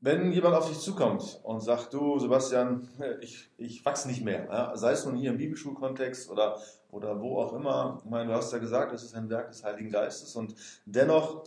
Wenn 0.00 0.30
jemand 0.30 0.54
auf 0.54 0.68
dich 0.68 0.78
zukommt 0.78 1.40
und 1.42 1.60
sagt, 1.60 1.92
du 1.92 2.18
Sebastian, 2.18 2.88
ich, 3.20 3.50
ich 3.56 3.84
wachse 3.84 4.08
nicht 4.08 4.24
mehr, 4.24 4.46
ja, 4.46 4.76
sei 4.76 4.92
es 4.92 5.04
nun 5.04 5.16
hier 5.16 5.30
im 5.30 5.38
Bibelschulkontext 5.38 6.30
oder, 6.30 6.60
oder 6.90 7.20
wo 7.20 7.38
auch 7.38 7.52
immer, 7.52 8.00
ich 8.04 8.10
meine, 8.10 8.30
du 8.30 8.36
hast 8.36 8.52
ja 8.52 8.58
gesagt, 8.58 8.92
es 8.92 9.02
ist 9.02 9.14
ein 9.14 9.28
Werk 9.28 9.50
des 9.50 9.64
Heiligen 9.64 9.90
Geistes 9.90 10.36
und 10.36 10.54
dennoch 10.86 11.44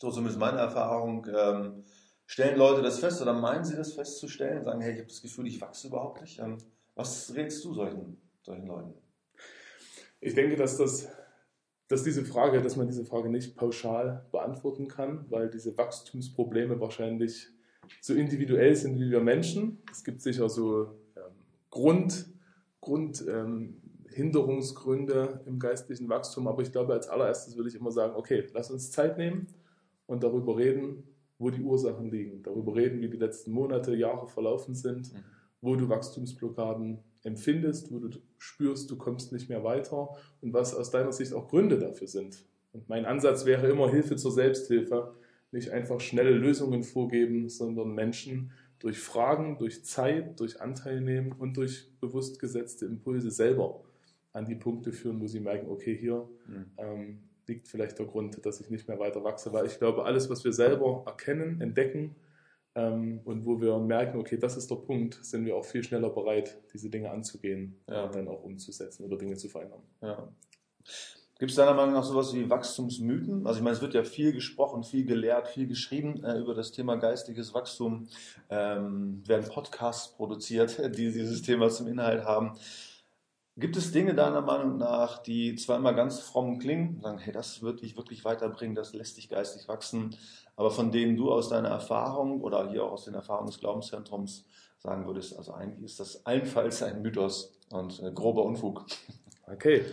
so 0.00 0.10
zumindest 0.10 0.38
meine 0.38 0.58
Erfahrung, 0.58 1.26
ähm, 1.32 1.84
stellen 2.26 2.58
Leute 2.58 2.82
das 2.82 2.98
fest 2.98 3.20
oder 3.22 3.34
meinen 3.34 3.64
sie 3.64 3.76
das 3.76 3.92
festzustellen, 3.92 4.64
sagen, 4.64 4.80
hey, 4.80 4.92
ich 4.92 4.98
habe 4.98 5.08
das 5.08 5.22
Gefühl, 5.22 5.46
ich 5.46 5.60
wachse 5.60 5.88
überhaupt 5.88 6.20
nicht. 6.20 6.38
Ähm, 6.40 6.58
was 6.94 7.34
rätst 7.34 7.64
du 7.64 7.72
solchen, 7.72 8.20
solchen 8.42 8.66
Leuten? 8.66 8.94
Ich 10.20 10.34
denke, 10.34 10.56
dass 10.56 10.76
das 10.76 11.08
dass 11.92 12.04
diese 12.04 12.24
Frage, 12.24 12.62
dass 12.62 12.76
man 12.76 12.86
diese 12.86 13.04
Frage 13.04 13.28
nicht 13.28 13.54
pauschal 13.54 14.24
beantworten 14.32 14.88
kann, 14.88 15.26
weil 15.28 15.50
diese 15.50 15.76
Wachstumsprobleme 15.76 16.80
wahrscheinlich 16.80 17.48
so 18.00 18.14
individuell 18.14 18.74
sind 18.74 18.98
wie 18.98 19.10
wir 19.10 19.20
Menschen. 19.20 19.82
Es 19.90 20.02
gibt 20.02 20.22
sicher 20.22 20.48
so 20.48 20.84
ähm, 21.16 21.22
Grund, 21.68 22.32
Grund 22.80 23.22
ähm, 23.28 23.82
Hinderungsgründe 24.08 25.42
im 25.44 25.58
geistlichen 25.58 26.08
Wachstum, 26.08 26.48
aber 26.48 26.62
ich 26.62 26.72
glaube, 26.72 26.94
als 26.94 27.08
allererstes 27.08 27.58
würde 27.58 27.68
ich 27.68 27.74
immer 27.74 27.90
sagen, 27.90 28.14
okay, 28.16 28.46
lass 28.54 28.70
uns 28.70 28.90
Zeit 28.90 29.18
nehmen 29.18 29.48
und 30.06 30.22
darüber 30.22 30.56
reden, 30.56 31.02
wo 31.38 31.50
die 31.50 31.62
Ursachen 31.62 32.10
liegen, 32.10 32.42
darüber 32.42 32.74
reden, 32.74 33.02
wie 33.02 33.10
die 33.10 33.18
letzten 33.18 33.52
Monate, 33.52 33.94
Jahre 33.94 34.28
verlaufen 34.28 34.74
sind, 34.74 35.12
mhm. 35.12 35.18
Wo 35.62 35.76
du 35.76 35.88
Wachstumsblockaden 35.88 36.98
empfindest, 37.22 37.90
wo 37.90 38.00
du 38.00 38.10
spürst, 38.36 38.90
du 38.90 38.96
kommst 38.96 39.32
nicht 39.32 39.48
mehr 39.48 39.64
weiter 39.64 40.10
und 40.42 40.52
was 40.52 40.74
aus 40.74 40.90
deiner 40.90 41.12
Sicht 41.12 41.32
auch 41.32 41.48
Gründe 41.48 41.78
dafür 41.78 42.08
sind. 42.08 42.44
Und 42.72 42.88
mein 42.88 43.06
Ansatz 43.06 43.46
wäre 43.46 43.68
immer 43.68 43.88
Hilfe 43.88 44.16
zur 44.16 44.32
Selbsthilfe, 44.32 45.14
nicht 45.52 45.70
einfach 45.70 46.00
schnelle 46.00 46.32
Lösungen 46.32 46.82
vorgeben, 46.82 47.48
sondern 47.48 47.94
Menschen 47.94 48.50
durch 48.78 48.98
Fragen, 48.98 49.58
durch 49.58 49.84
Zeit, 49.84 50.40
durch 50.40 50.60
Anteil 50.60 51.00
nehmen 51.00 51.32
und 51.32 51.56
durch 51.56 51.90
bewusst 52.00 52.40
gesetzte 52.40 52.86
Impulse 52.86 53.30
selber 53.30 53.82
an 54.32 54.46
die 54.46 54.56
Punkte 54.56 54.92
führen, 54.92 55.20
wo 55.20 55.26
sie 55.26 55.40
merken, 55.40 55.68
okay, 55.68 55.96
hier 55.96 56.28
mhm. 56.48 56.66
ähm, 56.78 57.18
liegt 57.46 57.68
vielleicht 57.68 57.98
der 57.98 58.06
Grund, 58.06 58.44
dass 58.44 58.60
ich 58.60 58.70
nicht 58.70 58.88
mehr 58.88 58.98
weiter 58.98 59.22
wachse. 59.22 59.52
Weil 59.52 59.66
ich 59.66 59.78
glaube, 59.78 60.04
alles, 60.04 60.30
was 60.30 60.42
wir 60.42 60.52
selber 60.52 61.04
erkennen, 61.06 61.60
entdecken 61.60 62.16
und 62.74 63.44
wo 63.44 63.60
wir 63.60 63.78
merken, 63.78 64.18
okay, 64.18 64.38
das 64.38 64.56
ist 64.56 64.70
der 64.70 64.76
Punkt, 64.76 65.18
sind 65.22 65.44
wir 65.44 65.56
auch 65.56 65.64
viel 65.64 65.82
schneller 65.82 66.10
bereit, 66.10 66.58
diese 66.72 66.88
Dinge 66.88 67.10
anzugehen 67.10 67.78
ja. 67.88 68.04
und 68.04 68.14
dann 68.14 68.28
auch 68.28 68.42
umzusetzen 68.42 69.04
oder 69.04 69.18
Dinge 69.18 69.36
zu 69.36 69.48
verändern. 69.48 69.82
Ja. 70.00 70.28
Gibt 71.42 71.50
es 71.50 71.56
deiner 71.56 71.74
Meinung 71.74 71.94
nach 71.94 72.04
sowas 72.04 72.32
wie 72.34 72.48
Wachstumsmythen? 72.48 73.46
Also 73.48 73.58
ich 73.58 73.64
meine, 73.64 73.74
es 73.74 73.82
wird 73.82 73.94
ja 73.94 74.04
viel 74.04 74.32
gesprochen, 74.32 74.84
viel 74.84 75.04
gelehrt, 75.04 75.48
viel 75.48 75.66
geschrieben 75.66 76.22
äh, 76.22 76.38
über 76.38 76.54
das 76.54 76.70
Thema 76.70 76.94
geistiges 76.94 77.52
Wachstum. 77.52 78.06
Ähm, 78.48 79.24
werden 79.26 79.50
Podcasts 79.50 80.14
produziert, 80.14 80.78
die 80.96 81.10
dieses 81.10 81.42
Thema 81.42 81.68
zum 81.68 81.88
Inhalt 81.88 82.24
haben. 82.24 82.52
Gibt 83.56 83.76
es 83.76 83.92
Dinge 83.92 84.14
deiner 84.14 84.40
Meinung 84.40 84.78
nach, 84.78 85.22
die 85.22 85.56
zwar 85.56 85.76
immer 85.76 85.92
ganz 85.92 86.20
fromm 86.20 86.58
klingen, 86.58 87.00
sagen, 87.02 87.18
hey, 87.18 87.32
das 87.32 87.60
wird 87.60 87.82
dich 87.82 87.98
wirklich 87.98 88.24
weiterbringen, 88.24 88.74
das 88.74 88.94
lässt 88.94 89.18
dich 89.18 89.28
geistig 89.28 89.68
wachsen, 89.68 90.16
aber 90.56 90.70
von 90.70 90.90
denen 90.90 91.16
du 91.16 91.30
aus 91.30 91.50
deiner 91.50 91.68
Erfahrung 91.68 92.40
oder 92.40 92.70
hier 92.70 92.84
auch 92.84 92.92
aus 92.92 93.04
den 93.04 93.14
Erfahrungen 93.14 93.48
des 93.48 93.60
Glaubenszentrums 93.60 94.46
sagen 94.78 95.06
würdest, 95.06 95.36
also 95.36 95.52
eigentlich 95.52 95.84
ist 95.84 96.00
das 96.00 96.24
allenfalls 96.24 96.82
ein 96.82 97.02
Mythos 97.02 97.58
und 97.70 98.02
äh, 98.02 98.10
grober 98.12 98.44
Unfug. 98.44 98.86
Okay. 99.46 99.84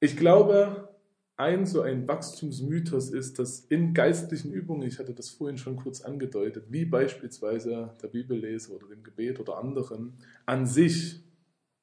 Ich 0.00 0.16
glaube, 0.16 0.88
ein 1.36 1.66
so 1.66 1.82
ein 1.82 2.08
Wachstumsmythos 2.08 3.10
ist, 3.10 3.38
dass 3.38 3.60
in 3.60 3.94
geistlichen 3.94 4.52
Übungen, 4.52 4.88
ich 4.88 4.98
hatte 4.98 5.12
das 5.12 5.28
vorhin 5.28 5.58
schon 5.58 5.76
kurz 5.76 6.00
angedeutet, 6.00 6.66
wie 6.68 6.84
beispielsweise 6.84 7.94
der 8.02 8.08
Bibellese 8.08 8.74
oder 8.74 8.88
dem 8.88 9.02
Gebet 9.02 9.38
oder 9.38 9.58
anderen, 9.58 10.18
an 10.46 10.66
sich 10.66 11.20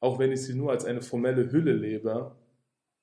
auch 0.05 0.19
wenn 0.19 0.31
ich 0.31 0.43
sie 0.43 0.53
nur 0.53 0.69
als 0.69 0.85
eine 0.85 1.01
formelle 1.01 1.51
Hülle 1.51 1.73
lebe, 1.73 2.35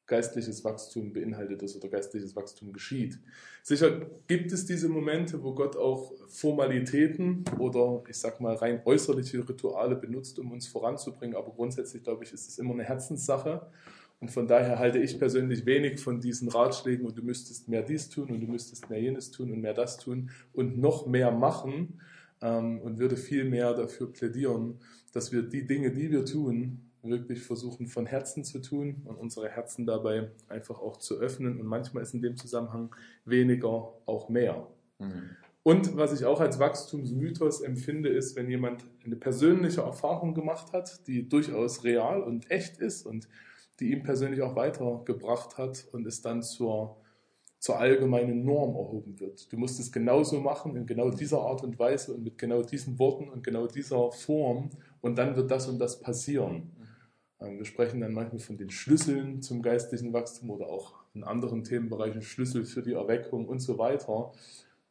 geistliches 0.07 0.63
Wachstum 0.63 1.13
beinhaltet 1.13 1.61
ist 1.65 1.75
oder 1.75 1.89
geistliches 1.89 2.37
Wachstum 2.37 2.73
geschieht. 2.73 3.19
Sicher 3.65 4.07
gibt 4.29 4.53
es 4.53 4.67
diese 4.67 4.89
Momente, 4.89 5.43
wo 5.43 5.53
Gott 5.53 5.77
auch 5.77 6.13
Formalitäten 6.29 7.45
oder 7.59 8.05
ich 8.09 8.17
sag 8.19 8.41
mal 8.41 8.55
rein 8.55 8.83
äußerliche 8.85 9.49
Rituale 9.49 9.97
benutzt, 9.97 10.39
um 10.39 10.53
uns 10.53 10.69
voranzubringen, 10.69 11.37
aber 11.37 11.51
grundsätzlich 11.51 12.05
glaube 12.05 12.23
ich, 12.23 12.33
ist 12.33 12.49
es 12.49 12.59
immer 12.59 12.75
eine 12.75 12.85
Herzenssache. 12.85 13.67
Und 14.21 14.31
von 14.31 14.47
daher 14.47 14.79
halte 14.79 15.01
ich 15.01 15.19
persönlich 15.19 15.67
wenig 15.67 15.99
von 15.99 16.21
diesen 16.21 16.49
Ratschlägen 16.51 17.05
und 17.05 17.19
du 17.19 17.23
müsstest 17.25 17.69
mehr 17.69 17.83
dies 17.83 18.09
tun 18.09 18.31
und 18.31 18.41
du 18.41 18.47
müsstest 18.47 18.89
mehr 18.89 19.01
jenes 19.01 19.33
tun 19.33 19.51
und 19.51 19.61
mehr 19.61 19.75
das 19.75 19.97
tun 19.97 20.31
und 20.53 20.79
noch 20.79 21.09
mehr 21.09 21.33
machen 21.33 22.01
ähm, 22.41 22.81
und 22.81 22.99
würde 22.99 23.17
viel 23.17 23.45
mehr 23.45 23.75
dafür 23.75 24.13
plädieren, 24.13 24.79
dass 25.13 25.33
wir 25.33 25.43
die 25.43 25.67
Dinge, 25.67 25.91
die 25.91 26.11
wir 26.11 26.25
tun, 26.25 26.92
wirklich 27.03 27.43
versuchen 27.43 27.87
von 27.87 28.07
Herzen 28.07 28.45
zu 28.45 28.61
tun 28.61 29.03
und 29.05 29.17
unsere 29.17 29.49
Herzen 29.49 29.87
dabei 29.87 30.31
einfach 30.49 30.81
auch 30.81 30.97
zu 30.97 31.19
öffnen. 31.19 31.61
Und 31.61 31.67
manchmal 31.67 32.03
ist 32.03 32.15
in 32.15 32.23
dem 32.23 32.37
Zusammenhang 32.37 32.95
weniger 33.25 33.95
auch 34.07 34.29
mehr. 34.29 34.69
Mhm. 34.99 35.31
Und 35.65 35.97
was 35.97 36.13
ich 36.13 36.25
auch 36.25 36.41
als 36.41 36.59
Wachstumsmythos 36.59 37.61
empfinde, 37.61 38.09
ist, 38.09 38.35
wenn 38.35 38.51
jemand 38.51 38.85
eine 39.05 39.15
persönliche 39.15 39.83
Erfahrung 39.83 40.35
gemacht 40.35 40.73
hat, 40.73 41.07
die 41.07 41.29
durchaus 41.29 41.85
real 41.85 42.23
und 42.23 42.51
echt 42.51 42.79
ist 42.79 43.07
und 43.07 43.29
die 43.79 43.93
ihm 43.93 44.03
persönlich 44.03 44.43
auch 44.43 44.57
weitergebracht 44.57 45.59
hat 45.59 45.87
und 45.93 46.07
es 46.07 46.21
dann 46.21 46.43
zur, 46.43 46.97
zur 47.61 47.79
allgemeinen 47.79 48.45
Norm 48.45 48.75
erhoben 48.75 49.21
wird. 49.21 49.53
Du 49.53 49.57
musst 49.57 49.79
es 49.79 49.93
genauso 49.93 50.41
machen, 50.41 50.75
in 50.75 50.85
genau 50.85 51.11
dieser 51.11 51.41
Art 51.41 51.63
und 51.63 51.79
Weise 51.79 52.15
und 52.15 52.25
mit 52.25 52.39
genau 52.39 52.63
diesen 52.63 52.99
Worten 52.99 53.29
und 53.29 53.45
genau 53.45 53.69
dieser 53.69 54.11
Form 54.11 54.71
und 55.01 55.17
dann 55.17 55.37
wird 55.37 55.51
das 55.51 55.69
und 55.69 55.79
das 55.79 56.01
passieren. 56.01 56.73
Ähm, 57.43 57.59
wir 57.59 57.65
sprechen 57.65 58.01
dann 58.01 58.13
manchmal 58.13 58.41
von 58.41 58.57
den 58.57 58.71
Schlüsseln 58.71 59.43
zum 59.43 59.63
geistlichen 59.63 60.13
Wachstum 60.13 60.51
oder 60.51 60.67
auch 60.67 60.95
in 61.15 61.25
anderen 61.25 61.65
Themenbereichen 61.65 62.23
Schlüssel 62.23 62.65
für 62.65 62.83
die 62.83 62.95
Erweckung 62.95 63.47
und 63.47 63.61
so 63.61 63.79
weiter. 63.79 64.33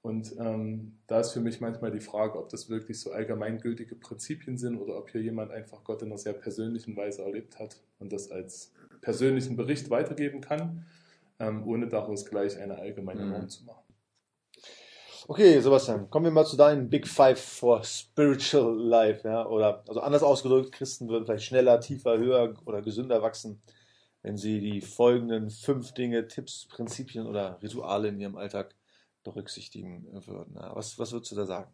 Und 0.01 0.35
ähm, 0.39 0.93
da 1.05 1.19
ist 1.19 1.31
für 1.31 1.41
mich 1.41 1.61
manchmal 1.61 1.91
die 1.91 1.99
Frage, 1.99 2.39
ob 2.39 2.49
das 2.49 2.69
wirklich 2.69 2.99
so 2.99 3.11
allgemeingültige 3.11 3.95
Prinzipien 3.95 4.57
sind 4.57 4.77
oder 4.77 4.97
ob 4.97 5.11
hier 5.11 5.21
jemand 5.21 5.51
einfach 5.51 5.83
Gott 5.83 6.01
in 6.01 6.07
einer 6.07 6.17
sehr 6.17 6.33
persönlichen 6.33 6.95
Weise 6.97 7.21
erlebt 7.21 7.59
hat 7.59 7.79
und 7.99 8.11
das 8.11 8.31
als 8.31 8.73
persönlichen 9.01 9.55
Bericht 9.55 9.89
weitergeben 9.91 10.41
kann, 10.41 10.85
ähm, 11.39 11.67
ohne 11.67 11.87
daraus 11.87 12.25
gleich 12.25 12.57
eine 12.57 12.79
allgemeine 12.79 13.25
Norm 13.25 13.43
mhm. 13.43 13.49
zu 13.49 13.63
machen. 13.65 13.80
Okay, 15.31 15.61
Sebastian, 15.61 16.09
kommen 16.09 16.25
wir 16.25 16.31
mal 16.33 16.45
zu 16.45 16.57
deinen 16.57 16.89
Big 16.89 17.07
Five 17.07 17.39
for 17.39 17.81
Spiritual 17.85 18.77
Life. 18.77 19.25
Ja? 19.25 19.47
Oder, 19.47 19.81
also 19.87 20.01
anders 20.01 20.23
ausgedrückt, 20.23 20.73
Christen 20.73 21.07
würden 21.07 21.25
vielleicht 21.25 21.45
schneller, 21.45 21.79
tiefer, 21.79 22.17
höher 22.17 22.53
oder 22.65 22.81
gesünder 22.81 23.21
wachsen, 23.21 23.61
wenn 24.23 24.35
sie 24.35 24.59
die 24.59 24.81
folgenden 24.81 25.49
fünf 25.49 25.93
Dinge, 25.93 26.27
Tipps, 26.27 26.67
Prinzipien 26.67 27.27
oder 27.27 27.57
Rituale 27.63 28.09
in 28.09 28.19
ihrem 28.19 28.35
Alltag 28.35 28.75
berücksichtigen 29.23 30.05
würden. 30.11 30.55
Ja, 30.55 30.75
was, 30.75 30.99
was 30.99 31.13
würdest 31.13 31.31
du 31.31 31.37
da 31.37 31.45
sagen? 31.45 31.71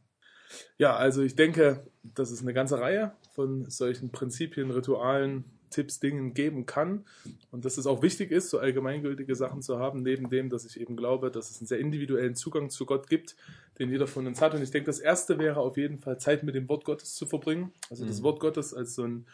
Ja, 0.77 0.95
also 0.95 1.23
ich 1.23 1.35
denke, 1.35 1.87
das 2.03 2.29
ist 2.29 2.43
eine 2.43 2.53
ganze 2.53 2.79
Reihe 2.79 3.15
von 3.33 3.67
solchen 3.71 4.11
Prinzipien, 4.11 4.69
Ritualen, 4.69 5.56
Tipps, 5.69 5.99
Dingen 5.99 6.33
geben 6.33 6.65
kann. 6.65 7.05
Und 7.51 7.65
dass 7.65 7.77
es 7.77 7.87
auch 7.87 8.01
wichtig 8.01 8.31
ist, 8.31 8.49
so 8.49 8.59
allgemeingültige 8.59 9.35
Sachen 9.35 9.61
zu 9.61 9.79
haben, 9.79 10.01
neben 10.01 10.29
dem, 10.29 10.49
dass 10.49 10.65
ich 10.65 10.79
eben 10.79 10.95
glaube, 10.95 11.31
dass 11.31 11.51
es 11.51 11.59
einen 11.59 11.67
sehr 11.67 11.79
individuellen 11.79 12.35
Zugang 12.35 12.69
zu 12.69 12.85
Gott 12.85 13.09
gibt, 13.09 13.35
den 13.79 13.89
jeder 13.89 14.07
von 14.07 14.27
uns 14.27 14.41
hat. 14.41 14.53
Und 14.53 14.61
ich 14.61 14.71
denke, 14.71 14.87
das 14.87 14.99
erste 14.99 15.39
wäre 15.39 15.59
auf 15.59 15.77
jeden 15.77 15.99
Fall 15.99 16.19
Zeit 16.19 16.43
mit 16.43 16.55
dem 16.55 16.67
Wort 16.69 16.85
Gottes 16.85 17.15
zu 17.15 17.25
verbringen. 17.25 17.71
Also 17.89 18.05
das 18.05 18.19
mhm. 18.19 18.23
Wort 18.23 18.39
Gottes 18.39 18.73
als 18.73 18.95
so 18.95 19.03
ein 19.03 19.25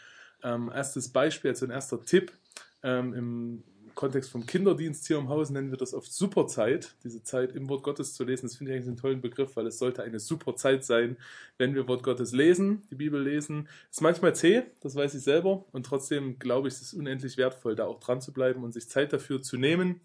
ähm, 0.43 0.71
erstes 0.73 1.09
Beispiel, 1.09 1.51
als 1.51 1.59
so 1.59 1.65
ein 1.65 1.71
erster 1.71 2.03
Tipp 2.03 2.31
ähm, 2.83 3.13
im 3.13 3.63
Kontext 3.95 4.31
vom 4.31 4.45
Kinderdienst 4.45 5.07
hier 5.07 5.17
im 5.17 5.29
Haus 5.29 5.49
nennen 5.49 5.71
wir 5.71 5.77
das 5.77 5.93
oft 5.93 6.11
Superzeit, 6.11 6.95
diese 7.03 7.23
Zeit 7.23 7.55
im 7.55 7.69
Wort 7.69 7.83
Gottes 7.83 8.13
zu 8.13 8.23
lesen. 8.23 8.47
Das 8.47 8.55
finde 8.55 8.71
ich 8.71 8.75
eigentlich 8.75 8.87
einen 8.87 8.97
tollen 8.97 9.21
Begriff, 9.21 9.55
weil 9.55 9.67
es 9.67 9.77
sollte 9.77 10.03
eine 10.03 10.19
super 10.19 10.55
Zeit 10.55 10.83
sein, 10.83 11.17
wenn 11.57 11.75
wir 11.75 11.87
Wort 11.87 12.03
Gottes 12.03 12.31
lesen, 12.31 12.83
die 12.89 12.95
Bibel 12.95 13.21
lesen. 13.21 13.69
Ist 13.91 14.01
manchmal 14.01 14.35
zäh, 14.35 14.63
das 14.81 14.95
weiß 14.95 15.13
ich 15.15 15.23
selber, 15.23 15.65
und 15.71 15.85
trotzdem 15.85 16.39
glaube 16.39 16.67
ich, 16.67 16.75
es 16.75 16.81
ist 16.81 16.93
unendlich 16.93 17.37
wertvoll, 17.37 17.75
da 17.75 17.85
auch 17.85 17.99
dran 17.99 18.21
zu 18.21 18.33
bleiben 18.33 18.63
und 18.63 18.73
sich 18.73 18.89
Zeit 18.89 19.13
dafür 19.13 19.41
zu 19.41 19.57
nehmen. 19.57 20.01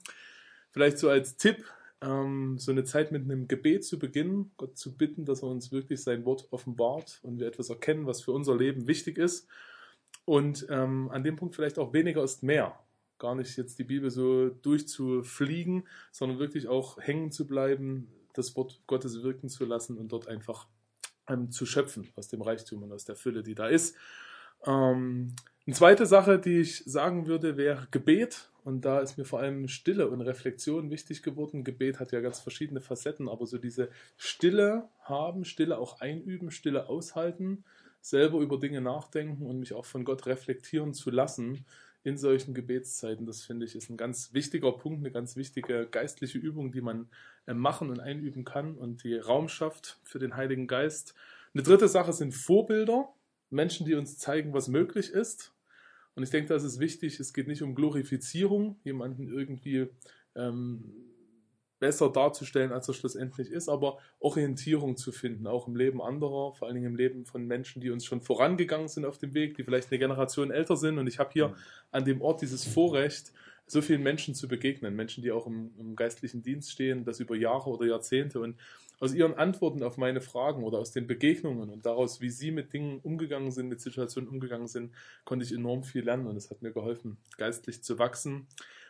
Vielleicht 0.70 0.98
so 0.98 1.08
als 1.08 1.36
Tipp, 1.36 1.64
ähm, 2.00 2.58
so 2.58 2.70
eine 2.70 2.84
Zeit 2.84 3.12
mit 3.12 3.24
einem 3.24 3.48
Gebet 3.48 3.84
zu 3.84 3.98
beginnen, 3.98 4.52
Gott 4.56 4.76
zu 4.76 4.96
bitten, 4.96 5.24
dass 5.24 5.42
er 5.42 5.48
uns 5.48 5.72
wirklich 5.72 6.02
sein 6.02 6.24
Wort 6.24 6.48
offenbart 6.50 7.20
und 7.22 7.38
wir 7.38 7.46
etwas 7.46 7.70
erkennen, 7.70 8.06
was 8.06 8.22
für 8.22 8.32
unser 8.32 8.56
Leben 8.56 8.86
wichtig 8.86 9.18
ist. 9.18 9.48
Und 10.24 10.66
ähm, 10.70 11.08
an 11.10 11.24
dem 11.24 11.36
Punkt 11.36 11.54
vielleicht 11.54 11.78
auch 11.78 11.92
weniger 11.92 12.22
ist 12.22 12.42
mehr 12.42 12.78
gar 13.18 13.34
nicht 13.34 13.56
jetzt 13.56 13.78
die 13.78 13.84
Bibel 13.84 14.10
so 14.10 14.48
durchzufliegen, 14.48 15.86
sondern 16.12 16.38
wirklich 16.38 16.68
auch 16.68 16.98
hängen 16.98 17.30
zu 17.30 17.46
bleiben, 17.46 18.08
das 18.34 18.56
Wort 18.56 18.80
Gottes 18.86 19.22
wirken 19.22 19.48
zu 19.48 19.64
lassen 19.64 19.98
und 19.98 20.12
dort 20.12 20.28
einfach 20.28 20.66
ähm, 21.28 21.50
zu 21.50 21.66
schöpfen 21.66 22.08
aus 22.16 22.28
dem 22.28 22.42
Reichtum 22.42 22.82
und 22.82 22.92
aus 22.92 23.04
der 23.04 23.16
Fülle, 23.16 23.42
die 23.42 23.54
da 23.54 23.68
ist. 23.68 23.96
Ähm, 24.66 25.34
eine 25.66 25.74
zweite 25.74 26.06
Sache, 26.06 26.38
die 26.38 26.60
ich 26.60 26.84
sagen 26.84 27.26
würde, 27.26 27.56
wäre 27.56 27.88
Gebet. 27.90 28.50
Und 28.64 28.84
da 28.84 29.00
ist 29.00 29.16
mir 29.16 29.24
vor 29.24 29.40
allem 29.40 29.68
Stille 29.68 30.08
und 30.08 30.20
Reflexion 30.20 30.90
wichtig 30.90 31.22
geworden. 31.22 31.64
Gebet 31.64 32.00
hat 32.00 32.12
ja 32.12 32.20
ganz 32.20 32.40
verschiedene 32.40 32.80
Facetten, 32.80 33.28
aber 33.28 33.46
so 33.46 33.58
diese 33.58 33.88
Stille 34.16 34.88
haben, 35.00 35.44
Stille 35.44 35.78
auch 35.78 36.00
einüben, 36.00 36.50
Stille 36.50 36.88
aushalten, 36.88 37.64
selber 38.00 38.40
über 38.40 38.58
Dinge 38.58 38.80
nachdenken 38.80 39.46
und 39.46 39.58
mich 39.58 39.72
auch 39.72 39.84
von 39.84 40.04
Gott 40.04 40.26
reflektieren 40.26 40.92
zu 40.92 41.10
lassen, 41.10 41.64
in 42.04 42.16
solchen 42.16 42.54
Gebetszeiten. 42.54 43.26
Das 43.26 43.42
finde 43.42 43.66
ich 43.66 43.74
ist 43.74 43.90
ein 43.90 43.96
ganz 43.96 44.32
wichtiger 44.32 44.72
Punkt, 44.72 45.00
eine 45.00 45.10
ganz 45.10 45.36
wichtige 45.36 45.86
geistliche 45.90 46.38
Übung, 46.38 46.72
die 46.72 46.80
man 46.80 47.08
äh, 47.46 47.54
machen 47.54 47.90
und 47.90 48.00
einüben 48.00 48.44
kann 48.44 48.76
und 48.76 49.04
die 49.04 49.16
Raum 49.16 49.48
schafft 49.48 49.98
für 50.04 50.18
den 50.18 50.36
Heiligen 50.36 50.66
Geist. 50.66 51.14
Eine 51.54 51.62
dritte 51.62 51.88
Sache 51.88 52.12
sind 52.12 52.34
Vorbilder, 52.34 53.08
Menschen, 53.50 53.86
die 53.86 53.94
uns 53.94 54.18
zeigen, 54.18 54.52
was 54.52 54.68
möglich 54.68 55.10
ist. 55.10 55.52
Und 56.14 56.22
ich 56.22 56.30
denke, 56.30 56.48
das 56.48 56.64
ist 56.64 56.80
wichtig. 56.80 57.20
Es 57.20 57.32
geht 57.32 57.48
nicht 57.48 57.62
um 57.62 57.74
Glorifizierung, 57.74 58.78
jemanden 58.84 59.32
irgendwie 59.32 59.88
ähm, 60.34 61.07
besser 61.78 62.10
darzustellen, 62.10 62.72
als 62.72 62.88
er 62.88 62.94
schlussendlich 62.94 63.50
ist, 63.50 63.68
aber 63.68 63.98
Orientierung 64.18 64.96
zu 64.96 65.12
finden, 65.12 65.46
auch 65.46 65.68
im 65.68 65.76
Leben 65.76 66.02
anderer, 66.02 66.54
vor 66.54 66.66
allen 66.66 66.74
Dingen 66.74 66.88
im 66.88 66.96
Leben 66.96 67.24
von 67.24 67.46
Menschen, 67.46 67.80
die 67.80 67.90
uns 67.90 68.04
schon 68.04 68.20
vorangegangen 68.20 68.88
sind 68.88 69.04
auf 69.04 69.18
dem 69.18 69.34
Weg, 69.34 69.56
die 69.56 69.64
vielleicht 69.64 69.90
eine 69.90 69.98
Generation 69.98 70.50
älter 70.50 70.76
sind. 70.76 70.98
Und 70.98 71.06
ich 71.06 71.18
habe 71.18 71.30
hier 71.32 71.48
mhm. 71.48 71.54
an 71.92 72.04
dem 72.04 72.20
Ort 72.20 72.42
dieses 72.42 72.64
Vorrecht, 72.64 73.32
so 73.66 73.82
vielen 73.82 74.02
Menschen 74.02 74.34
zu 74.34 74.48
begegnen, 74.48 74.96
Menschen, 74.96 75.22
die 75.22 75.30
auch 75.30 75.46
im, 75.46 75.72
im 75.78 75.94
geistlichen 75.94 76.42
Dienst 76.42 76.70
stehen, 76.70 77.04
das 77.04 77.20
über 77.20 77.36
Jahre 77.36 77.68
oder 77.68 77.86
Jahrzehnte. 77.86 78.40
Und 78.40 78.56
aus 79.00 79.14
ihren 79.14 79.34
Antworten 79.34 79.82
auf 79.82 79.96
meine 79.96 80.20
Fragen 80.20 80.64
oder 80.64 80.78
aus 80.78 80.90
den 80.90 81.06
Begegnungen 81.06 81.70
und 81.70 81.86
daraus, 81.86 82.20
wie 82.20 82.30
sie 82.30 82.50
mit 82.50 82.72
Dingen 82.72 82.98
umgegangen 83.00 83.52
sind, 83.52 83.68
mit 83.68 83.80
Situationen 83.80 84.28
umgegangen 84.28 84.66
sind, 84.66 84.92
konnte 85.24 85.44
ich 85.44 85.52
enorm 85.52 85.84
viel 85.84 86.04
lernen 86.04 86.26
und 86.26 86.36
es 86.36 86.50
hat 86.50 86.62
mir 86.62 86.72
geholfen, 86.72 87.18
geistlich 87.36 87.82
zu 87.82 87.98
wachsen. 87.98 88.46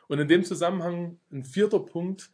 Und 0.07 0.19
in 0.19 0.29
dem 0.29 0.45
Zusammenhang 0.45 1.19
ein 1.31 1.45
vierter 1.45 1.81
Punkt, 1.81 2.31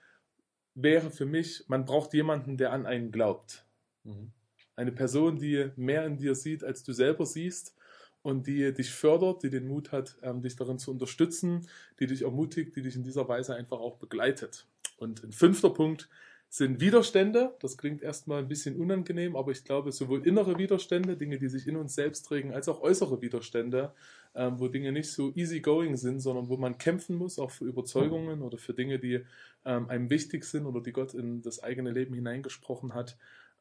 wäre 0.75 1.11
für 1.11 1.27
mich, 1.27 1.65
man 1.69 1.85
braucht 1.85 2.15
jemanden, 2.15 2.57
der 2.57 2.73
an 2.73 2.87
einen 2.87 3.11
glaubt. 3.11 3.65
Mhm. 4.05 4.33
Eine 4.77 4.93
Person, 4.93 5.39
die 5.39 5.71
mehr 5.77 6.05
in 6.05 6.17
dir 6.17 6.35
sieht, 6.35 6.65
als 6.65 6.83
du 6.83 6.93
selber 6.93 7.27
siehst 7.27 7.77
und 8.23 8.47
die 8.47 8.73
dich 8.73 8.91
fördert, 8.91 9.43
die 9.43 9.51
den 9.51 9.69
Mut 9.69 9.93
hat, 9.93 10.17
ähm, 10.23 10.43
dich 10.43 10.57
darin 10.57 10.79
zu 10.79 10.91
unterstützen, 10.91 11.69
die 12.01 12.07
dich 12.07 12.23
ermutigt, 12.23 12.75
die 12.75 12.83
dich 12.83 12.97
in 12.97 13.05
dieser 13.05 13.29
Weise 13.29 13.55
einfach 13.55 13.79
auch 13.79 13.97
begleitet. 13.97 14.67
Und 14.97 15.23
ein 15.23 15.33
fünfter 15.33 15.71
Punkt 15.71 16.09
sind 16.49 16.81
Widerstände. 16.81 17.55
Das 17.61 17.77
klingt 17.77 18.03
erstmal 18.03 18.39
ein 18.39 18.49
bisschen 18.49 18.77
unangenehm, 18.77 19.37
aber 19.37 19.53
ich 19.53 19.65
glaube, 19.65 19.93
sowohl 19.93 20.27
innere 20.27 20.57
Widerstände, 20.57 21.17
Dinge, 21.17 21.39
die 21.39 21.49
sich 21.49 21.67
in 21.67 21.77
uns 21.77 21.95
selbst 21.95 22.31
regen, 22.31 22.53
als 22.53 22.69
auch 22.69 22.81
äußere 22.81 23.21
Widerstände, 23.21 23.93
ähm, 24.35 24.59
wo 24.59 24.69
Dinge 24.69 24.93
nicht 24.93 25.11
so 25.13 25.33
easy 25.35 25.61
going 25.61 25.97
sind, 25.97 26.21
sondern 26.21 26.49
wo 26.49 26.57
man 26.57 26.79
kämpfen 26.79 27.17
muss, 27.17 27.39
auch 27.39 27.51
für 27.51 27.65
Überzeugungen 27.65 28.43
oder 28.43 28.59
für 28.59 28.75
Dinge, 28.75 28.99
die 28.99 29.25
ähm, 29.65 29.89
einem 29.89 30.11
wichtig 30.11 30.45
sind 30.45 30.67
oder 30.67 30.81
die 30.81 30.93
Gott 30.93 31.15
in 31.15 31.43
das 31.43 31.63
eigene 31.63 31.91
Leben 31.91 32.15
hineingesprochen 32.15 32.95
hat, 32.95 33.17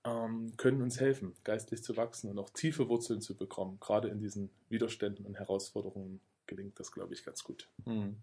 ähm, 0.06 0.54
können 0.58 0.82
uns 0.82 1.00
helfen, 1.00 1.34
geistlich 1.44 1.84
zu 1.84 1.96
wachsen 1.96 2.30
und 2.30 2.40
auch 2.40 2.50
tiefe 2.50 2.90
Wurzeln 2.90 3.22
zu 3.22 3.36
bekommen. 3.36 3.78
Gerade 3.80 4.10
in 4.10 4.20
diesen 4.20 4.50
Widerständen 4.70 5.26
und 5.26 5.36
Herausforderungen 5.36 6.20
gelingt 6.48 6.80
das, 6.80 6.92
glaube 6.92 7.14
ich, 7.14 7.24
ganz 7.24 7.44
gut. 7.44 7.70
Hm. 7.86 8.18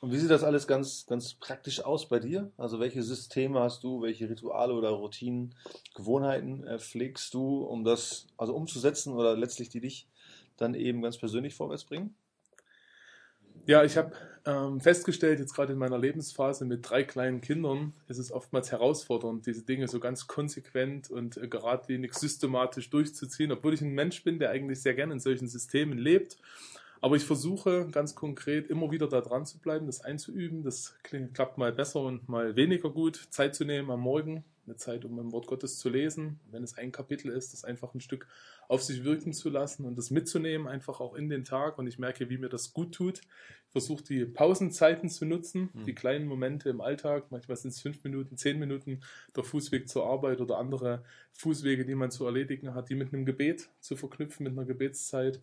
Und 0.00 0.12
wie 0.12 0.18
sieht 0.18 0.30
das 0.30 0.44
alles 0.44 0.68
ganz, 0.68 1.06
ganz 1.06 1.34
praktisch 1.34 1.80
aus 1.80 2.08
bei 2.08 2.20
dir? 2.20 2.52
Also 2.56 2.78
welche 2.78 3.02
Systeme 3.02 3.58
hast 3.58 3.82
du, 3.82 4.00
welche 4.00 4.30
Rituale 4.30 4.72
oder 4.74 4.90
Routinen, 4.90 5.56
Gewohnheiten 5.96 6.64
äh, 6.64 6.78
pflegst 6.78 7.34
du, 7.34 7.62
um 7.64 7.82
das 7.82 8.28
also 8.36 8.54
umzusetzen 8.54 9.14
oder 9.14 9.36
letztlich 9.36 9.70
die 9.70 9.80
dich 9.80 10.06
dann 10.60 10.74
eben 10.74 11.02
ganz 11.02 11.18
persönlich 11.18 11.54
vorwärts 11.54 11.84
bringen? 11.84 12.14
Ja, 13.68 13.84
ich 13.84 13.98
habe 13.98 14.12
ähm, 14.46 14.80
festgestellt, 14.80 15.40
jetzt 15.40 15.54
gerade 15.54 15.74
in 15.74 15.78
meiner 15.78 15.98
Lebensphase 15.98 16.64
mit 16.64 16.88
drei 16.88 17.04
kleinen 17.04 17.42
Kindern, 17.42 17.92
ist 18.06 18.16
es 18.16 18.32
oftmals 18.32 18.72
herausfordernd, 18.72 19.46
diese 19.46 19.62
Dinge 19.62 19.88
so 19.88 20.00
ganz 20.00 20.26
konsequent 20.26 21.10
und 21.10 21.36
äh, 21.36 21.48
geradlinig 21.48 22.14
systematisch 22.14 22.88
durchzuziehen, 22.88 23.52
obwohl 23.52 23.74
ich 23.74 23.82
ein 23.82 23.92
Mensch 23.92 24.24
bin, 24.24 24.38
der 24.38 24.50
eigentlich 24.50 24.80
sehr 24.80 24.94
gerne 24.94 25.12
in 25.12 25.20
solchen 25.20 25.48
Systemen 25.48 25.98
lebt. 25.98 26.38
Aber 27.00 27.16
ich 27.16 27.24
versuche 27.24 27.88
ganz 27.92 28.14
konkret 28.14 28.68
immer 28.68 28.90
wieder 28.90 29.08
da 29.08 29.20
dran 29.20 29.46
zu 29.46 29.58
bleiben, 29.58 29.86
das 29.86 30.00
einzuüben. 30.00 30.62
Das 30.62 30.96
klappt 31.32 31.58
mal 31.58 31.72
besser 31.72 32.00
und 32.00 32.28
mal 32.28 32.56
weniger 32.56 32.90
gut. 32.90 33.28
Zeit 33.30 33.54
zu 33.54 33.64
nehmen 33.64 33.90
am 33.90 34.00
Morgen, 34.00 34.44
eine 34.66 34.76
Zeit, 34.76 35.04
um 35.04 35.18
im 35.18 35.32
Wort 35.32 35.46
Gottes 35.46 35.78
zu 35.78 35.88
lesen. 35.88 36.40
Wenn 36.50 36.62
es 36.62 36.76
ein 36.76 36.92
Kapitel 36.92 37.30
ist, 37.30 37.52
das 37.52 37.64
einfach 37.64 37.94
ein 37.94 38.00
Stück 38.00 38.26
auf 38.68 38.82
sich 38.82 39.04
wirken 39.04 39.32
zu 39.32 39.48
lassen 39.48 39.84
und 39.86 39.96
das 39.96 40.10
mitzunehmen, 40.10 40.66
einfach 40.66 41.00
auch 41.00 41.14
in 41.14 41.28
den 41.28 41.44
Tag. 41.44 41.78
Und 41.78 41.86
ich 41.86 41.98
merke, 41.98 42.28
wie 42.30 42.38
mir 42.38 42.48
das 42.48 42.72
gut 42.72 42.94
tut. 42.94 43.20
Ich 43.20 43.72
versuche 43.72 44.02
die 44.02 44.24
Pausenzeiten 44.24 45.08
zu 45.08 45.24
nutzen, 45.24 45.70
mhm. 45.72 45.84
die 45.84 45.94
kleinen 45.94 46.26
Momente 46.26 46.68
im 46.68 46.80
Alltag. 46.80 47.30
Manchmal 47.30 47.56
sind 47.56 47.70
es 47.70 47.80
fünf 47.80 48.02
Minuten, 48.02 48.36
zehn 48.36 48.58
Minuten 48.58 49.00
der 49.36 49.44
Fußweg 49.44 49.88
zur 49.88 50.06
Arbeit 50.06 50.40
oder 50.40 50.58
andere 50.58 51.04
Fußwege, 51.32 51.84
die 51.84 51.94
man 51.94 52.10
zu 52.10 52.24
erledigen 52.26 52.74
hat, 52.74 52.88
die 52.88 52.94
mit 52.94 53.12
einem 53.12 53.24
Gebet 53.24 53.70
zu 53.80 53.94
verknüpfen, 53.96 54.44
mit 54.44 54.52
einer 54.52 54.66
Gebetszeit. 54.66 55.40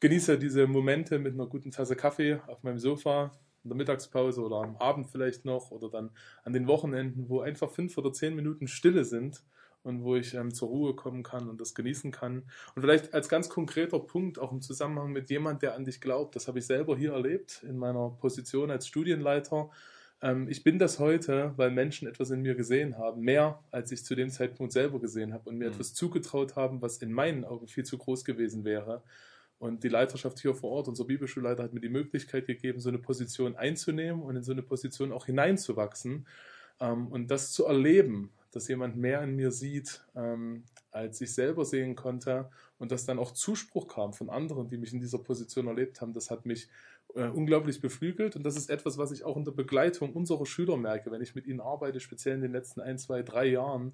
Genieße 0.00 0.38
diese 0.38 0.66
Momente 0.66 1.18
mit 1.18 1.34
einer 1.34 1.46
guten 1.46 1.70
Tasse 1.70 1.96
Kaffee 1.96 2.40
auf 2.46 2.62
meinem 2.62 2.78
Sofa, 2.78 3.32
in 3.62 3.70
der 3.70 3.76
Mittagspause 3.76 4.42
oder 4.42 4.56
am 4.56 4.76
Abend 4.76 5.08
vielleicht 5.08 5.44
noch 5.44 5.70
oder 5.70 5.88
dann 5.88 6.10
an 6.44 6.52
den 6.52 6.66
Wochenenden, 6.66 7.28
wo 7.28 7.40
einfach 7.40 7.70
fünf 7.70 7.96
oder 7.96 8.12
zehn 8.12 8.36
Minuten 8.36 8.68
Stille 8.68 9.04
sind 9.04 9.42
und 9.82 10.02
wo 10.02 10.16
ich 10.16 10.34
ähm, 10.34 10.52
zur 10.52 10.68
Ruhe 10.68 10.94
kommen 10.94 11.22
kann 11.22 11.48
und 11.48 11.60
das 11.60 11.74
genießen 11.74 12.10
kann. 12.10 12.44
Und 12.74 12.82
vielleicht 12.82 13.14
als 13.14 13.28
ganz 13.28 13.48
konkreter 13.48 13.98
Punkt 14.00 14.38
auch 14.38 14.52
im 14.52 14.60
Zusammenhang 14.60 15.12
mit 15.12 15.30
jemand, 15.30 15.62
der 15.62 15.74
an 15.74 15.84
dich 15.84 16.00
glaubt, 16.00 16.36
das 16.36 16.48
habe 16.48 16.58
ich 16.58 16.66
selber 16.66 16.96
hier 16.96 17.12
erlebt 17.12 17.62
in 17.62 17.78
meiner 17.78 18.10
Position 18.10 18.70
als 18.70 18.86
Studienleiter. 18.86 19.70
Ähm, 20.22 20.48
ich 20.48 20.64
bin 20.64 20.78
das 20.78 20.98
heute, 20.98 21.52
weil 21.56 21.70
Menschen 21.70 22.08
etwas 22.08 22.30
in 22.30 22.42
mir 22.42 22.54
gesehen 22.54 22.98
haben, 22.98 23.20
mehr 23.20 23.62
als 23.70 23.92
ich 23.92 24.04
zu 24.04 24.14
dem 24.14 24.30
Zeitpunkt 24.30 24.72
selber 24.72 25.00
gesehen 25.00 25.34
habe 25.34 25.50
und 25.50 25.58
mir 25.58 25.68
mhm. 25.68 25.74
etwas 25.74 25.94
zugetraut 25.94 26.56
haben, 26.56 26.82
was 26.82 26.98
in 26.98 27.12
meinen 27.12 27.44
Augen 27.44 27.68
viel 27.68 27.84
zu 27.84 27.98
groß 27.98 28.24
gewesen 28.24 28.64
wäre. 28.64 29.02
Und 29.58 29.84
die 29.84 29.88
Leiterschaft 29.88 30.40
hier 30.40 30.54
vor 30.54 30.70
Ort, 30.70 30.88
unser 30.88 31.04
Bibelschulleiter, 31.04 31.62
hat 31.62 31.72
mir 31.72 31.80
die 31.80 31.88
Möglichkeit 31.88 32.46
gegeben, 32.46 32.80
so 32.80 32.88
eine 32.88 32.98
Position 32.98 33.56
einzunehmen 33.56 34.22
und 34.22 34.36
in 34.36 34.42
so 34.42 34.52
eine 34.52 34.62
Position 34.62 35.12
auch 35.12 35.26
hineinzuwachsen. 35.26 36.26
Ähm, 36.80 37.06
und 37.08 37.30
das 37.30 37.52
zu 37.52 37.64
erleben, 37.64 38.32
dass 38.54 38.68
jemand 38.68 38.96
mehr 38.96 39.22
in 39.22 39.36
mir 39.36 39.50
sieht, 39.50 40.04
ähm, 40.14 40.64
als 40.90 41.20
ich 41.20 41.34
selber 41.34 41.64
sehen 41.64 41.96
konnte 41.96 42.50
und 42.78 42.92
dass 42.92 43.04
dann 43.04 43.18
auch 43.18 43.32
Zuspruch 43.32 43.88
kam 43.88 44.12
von 44.12 44.30
anderen, 44.30 44.68
die 44.68 44.76
mich 44.76 44.92
in 44.92 45.00
dieser 45.00 45.18
Position 45.18 45.66
erlebt 45.66 46.00
haben, 46.00 46.12
das 46.12 46.30
hat 46.30 46.46
mich 46.46 46.68
äh, 47.14 47.28
unglaublich 47.28 47.80
beflügelt 47.80 48.36
und 48.36 48.44
das 48.44 48.56
ist 48.56 48.70
etwas, 48.70 48.98
was 48.98 49.12
ich 49.12 49.24
auch 49.24 49.36
in 49.36 49.44
der 49.44 49.52
Begleitung 49.52 50.12
unserer 50.12 50.46
Schüler 50.46 50.76
merke, 50.76 51.10
wenn 51.10 51.22
ich 51.22 51.34
mit 51.34 51.46
ihnen 51.46 51.60
arbeite, 51.60 52.00
speziell 52.00 52.36
in 52.36 52.42
den 52.42 52.52
letzten 52.52 52.80
ein, 52.80 52.98
zwei, 52.98 53.22
drei 53.22 53.46
Jahren, 53.46 53.92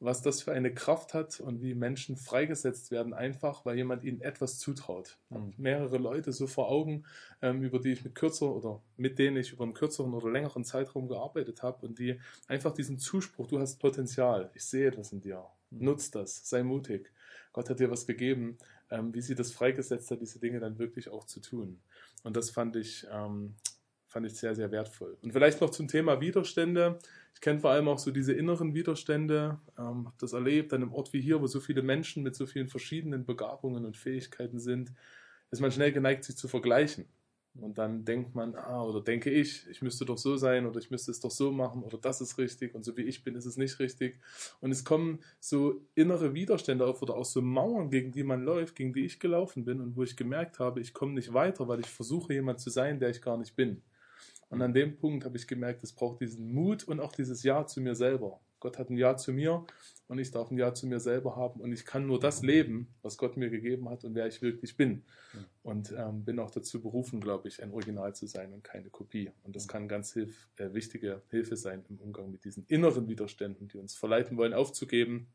was 0.00 0.22
das 0.22 0.42
für 0.42 0.52
eine 0.52 0.72
Kraft 0.72 1.12
hat 1.12 1.40
und 1.40 1.60
wie 1.60 1.74
Menschen 1.74 2.16
freigesetzt 2.16 2.90
werden, 2.90 3.12
einfach 3.12 3.66
weil 3.66 3.76
jemand 3.76 4.02
ihnen 4.02 4.22
etwas 4.22 4.58
zutraut. 4.58 5.18
Mhm. 5.28 5.52
Mehrere 5.58 5.98
Leute 5.98 6.32
so 6.32 6.46
vor 6.46 6.70
Augen, 6.70 7.04
ähm, 7.42 7.62
über 7.62 7.78
die 7.78 7.92
ich 7.92 8.02
mit 8.02 8.14
kürzer 8.14 8.54
oder 8.54 8.82
mit 8.96 9.18
denen 9.18 9.36
ich 9.36 9.52
über 9.52 9.64
einen 9.64 9.74
kürzeren 9.74 10.14
oder 10.14 10.30
längeren 10.30 10.64
Zeitraum 10.64 11.06
gearbeitet 11.06 11.62
habe 11.62 11.86
und 11.86 11.98
die 11.98 12.18
einfach 12.48 12.72
diesen 12.72 12.98
Zuspruch, 12.98 13.46
du 13.46 13.60
hast 13.60 13.78
Potenzial, 13.78 14.50
ich 14.54 14.64
sehe 14.64 14.88
etwas 14.88 15.12
in 15.12 15.20
dir, 15.20 15.44
mhm. 15.70 15.84
nutz 15.84 16.10
das, 16.10 16.48
sei 16.48 16.62
mutig. 16.62 17.12
Gott 17.52 17.68
hat 17.68 17.80
dir 17.80 17.90
was 17.90 18.06
gegeben, 18.06 18.56
ähm, 18.90 19.12
wie 19.12 19.20
sie 19.20 19.34
das 19.34 19.52
freigesetzt 19.52 20.10
hat, 20.10 20.20
diese 20.20 20.38
Dinge 20.38 20.60
dann 20.60 20.78
wirklich 20.78 21.10
auch 21.10 21.24
zu 21.24 21.40
tun. 21.40 21.80
Und 22.22 22.36
das 22.36 22.50
fand 22.50 22.76
ich, 22.76 23.06
ähm, 23.12 23.54
fand 24.10 24.26
ich 24.26 24.34
sehr, 24.34 24.54
sehr 24.54 24.70
wertvoll. 24.72 25.16
Und 25.22 25.32
vielleicht 25.32 25.60
noch 25.60 25.70
zum 25.70 25.86
Thema 25.86 26.20
Widerstände. 26.20 26.98
Ich 27.32 27.40
kenne 27.40 27.60
vor 27.60 27.70
allem 27.70 27.88
auch 27.88 27.98
so 27.98 28.10
diese 28.10 28.32
inneren 28.32 28.74
Widerstände, 28.74 29.60
ähm, 29.78 30.06
habe 30.06 30.16
das 30.18 30.32
erlebt 30.32 30.72
an 30.72 30.82
einem 30.82 30.92
Ort 30.92 31.12
wie 31.12 31.20
hier, 31.20 31.40
wo 31.40 31.46
so 31.46 31.60
viele 31.60 31.82
Menschen 31.82 32.24
mit 32.24 32.34
so 32.34 32.44
vielen 32.44 32.68
verschiedenen 32.68 33.24
Begabungen 33.24 33.84
und 33.84 33.96
Fähigkeiten 33.96 34.58
sind, 34.58 34.92
ist 35.52 35.60
man 35.60 35.70
schnell 35.70 35.92
geneigt, 35.92 36.24
sich 36.24 36.36
zu 36.36 36.48
vergleichen. 36.48 37.06
Und 37.54 37.78
dann 37.78 38.04
denkt 38.04 38.34
man, 38.34 38.54
ah, 38.54 38.82
oder 38.82 39.00
denke 39.00 39.30
ich, 39.30 39.66
ich 39.68 39.82
müsste 39.82 40.04
doch 40.04 40.18
so 40.18 40.36
sein 40.36 40.66
oder 40.66 40.78
ich 40.78 40.90
müsste 40.90 41.10
es 41.10 41.20
doch 41.20 41.32
so 41.32 41.50
machen 41.50 41.82
oder 41.82 41.98
das 41.98 42.20
ist 42.20 42.38
richtig 42.38 42.74
und 42.74 42.84
so 42.84 42.96
wie 42.96 43.02
ich 43.02 43.24
bin, 43.24 43.34
ist 43.34 43.44
es 43.44 43.56
nicht 43.56 43.78
richtig. 43.80 44.20
Und 44.60 44.70
es 44.70 44.84
kommen 44.84 45.20
so 45.40 45.84
innere 45.96 46.32
Widerstände 46.32 46.86
auf 46.86 47.02
oder 47.02 47.16
auch 47.16 47.24
so 47.24 47.42
Mauern, 47.42 47.90
gegen 47.90 48.12
die 48.12 48.22
man 48.22 48.44
läuft, 48.44 48.76
gegen 48.76 48.92
die 48.92 49.04
ich 49.04 49.18
gelaufen 49.18 49.64
bin 49.64 49.80
und 49.80 49.96
wo 49.96 50.04
ich 50.04 50.16
gemerkt 50.16 50.60
habe, 50.60 50.80
ich 50.80 50.94
komme 50.94 51.14
nicht 51.14 51.32
weiter, 51.32 51.66
weil 51.66 51.80
ich 51.80 51.86
versuche, 51.86 52.34
jemand 52.34 52.60
zu 52.60 52.70
sein, 52.70 53.00
der 53.00 53.10
ich 53.10 53.20
gar 53.20 53.36
nicht 53.36 53.56
bin. 53.56 53.82
Und 54.50 54.60
an 54.62 54.74
dem 54.74 54.96
Punkt 54.96 55.24
habe 55.24 55.36
ich 55.36 55.46
gemerkt, 55.46 55.82
es 55.84 55.92
braucht 55.92 56.20
diesen 56.20 56.52
Mut 56.52 56.84
und 56.84 57.00
auch 57.00 57.12
dieses 57.12 57.42
Ja 57.44 57.66
zu 57.66 57.80
mir 57.80 57.94
selber. 57.94 58.40
Gott 58.58 58.78
hat 58.78 58.90
ein 58.90 58.96
Ja 58.96 59.16
zu 59.16 59.32
mir 59.32 59.64
und 60.06 60.18
ich 60.18 60.32
darf 60.32 60.50
ein 60.50 60.58
Ja 60.58 60.74
zu 60.74 60.86
mir 60.86 61.00
selber 61.00 61.34
haben 61.36 61.60
und 61.60 61.72
ich 61.72 61.86
kann 61.86 62.06
nur 62.06 62.20
das 62.20 62.42
leben, 62.42 62.94
was 63.00 63.16
Gott 63.16 63.36
mir 63.36 63.48
gegeben 63.48 63.88
hat 63.88 64.04
und 64.04 64.14
wer 64.14 64.26
ich 64.26 64.42
wirklich 64.42 64.76
bin. 64.76 65.02
Und 65.62 65.94
ähm, 65.96 66.24
bin 66.24 66.38
auch 66.38 66.50
dazu 66.50 66.82
berufen, 66.82 67.20
glaube 67.20 67.48
ich, 67.48 67.62
ein 67.62 67.72
Original 67.72 68.14
zu 68.14 68.26
sein 68.26 68.52
und 68.52 68.62
keine 68.62 68.90
Kopie. 68.90 69.30
Und 69.44 69.56
das 69.56 69.66
kann 69.66 69.88
ganz 69.88 70.12
hilf, 70.12 70.48
äh, 70.56 70.74
wichtige 70.74 71.22
Hilfe 71.30 71.56
sein 71.56 71.84
im 71.88 71.98
Umgang 72.00 72.30
mit 72.30 72.44
diesen 72.44 72.66
inneren 72.66 73.08
Widerständen, 73.08 73.68
die 73.68 73.78
uns 73.78 73.94
verleiten 73.94 74.36
wollen, 74.36 74.52
aufzugeben. 74.52 75.28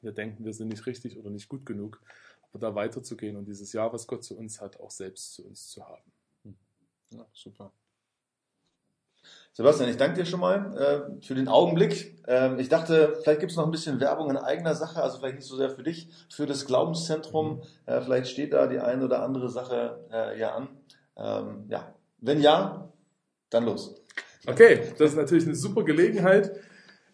Wir 0.00 0.12
denken, 0.12 0.44
wir 0.44 0.52
sind 0.52 0.68
nicht 0.68 0.86
richtig 0.86 1.18
oder 1.18 1.30
nicht 1.30 1.48
gut 1.48 1.64
genug, 1.64 2.02
aber 2.50 2.58
da 2.58 2.74
weiterzugehen 2.74 3.36
und 3.36 3.46
dieses 3.46 3.72
Ja, 3.72 3.92
was 3.92 4.08
Gott 4.08 4.24
zu 4.24 4.36
uns 4.36 4.60
hat, 4.60 4.80
auch 4.80 4.90
selbst 4.90 5.34
zu 5.34 5.46
uns 5.46 5.68
zu 5.68 5.86
haben. 5.86 6.12
Ja, 7.10 7.26
super. 7.32 7.72
Sebastian, 9.54 9.90
ich 9.90 9.98
danke 9.98 10.16
dir 10.16 10.24
schon 10.24 10.40
mal 10.40 10.76
äh, 11.18 11.24
für 11.24 11.34
den 11.34 11.48
Augenblick. 11.48 12.18
Ähm, 12.26 12.58
ich 12.58 12.70
dachte, 12.70 13.18
vielleicht 13.22 13.40
gibt 13.40 13.52
es 13.52 13.58
noch 13.58 13.66
ein 13.66 13.70
bisschen 13.70 14.00
Werbung 14.00 14.30
in 14.30 14.38
eigener 14.38 14.74
Sache, 14.74 15.02
also 15.02 15.18
vielleicht 15.18 15.36
nicht 15.36 15.46
so 15.46 15.56
sehr 15.56 15.68
für 15.68 15.82
dich, 15.82 16.08
für 16.30 16.46
das 16.46 16.64
Glaubenszentrum. 16.64 17.62
Äh, 17.84 18.00
vielleicht 18.00 18.28
steht 18.28 18.54
da 18.54 18.66
die 18.66 18.78
eine 18.78 19.04
oder 19.04 19.22
andere 19.22 19.50
Sache 19.50 20.06
äh, 20.10 20.38
ja 20.38 20.54
an. 20.54 20.68
Ähm, 21.16 21.66
ja, 21.68 21.94
wenn 22.18 22.40
ja, 22.40 22.88
dann 23.50 23.64
los. 23.64 23.94
Okay, 24.46 24.92
das 24.98 25.10
ist 25.10 25.16
natürlich 25.16 25.44
eine 25.44 25.54
super 25.54 25.84
Gelegenheit. 25.84 26.52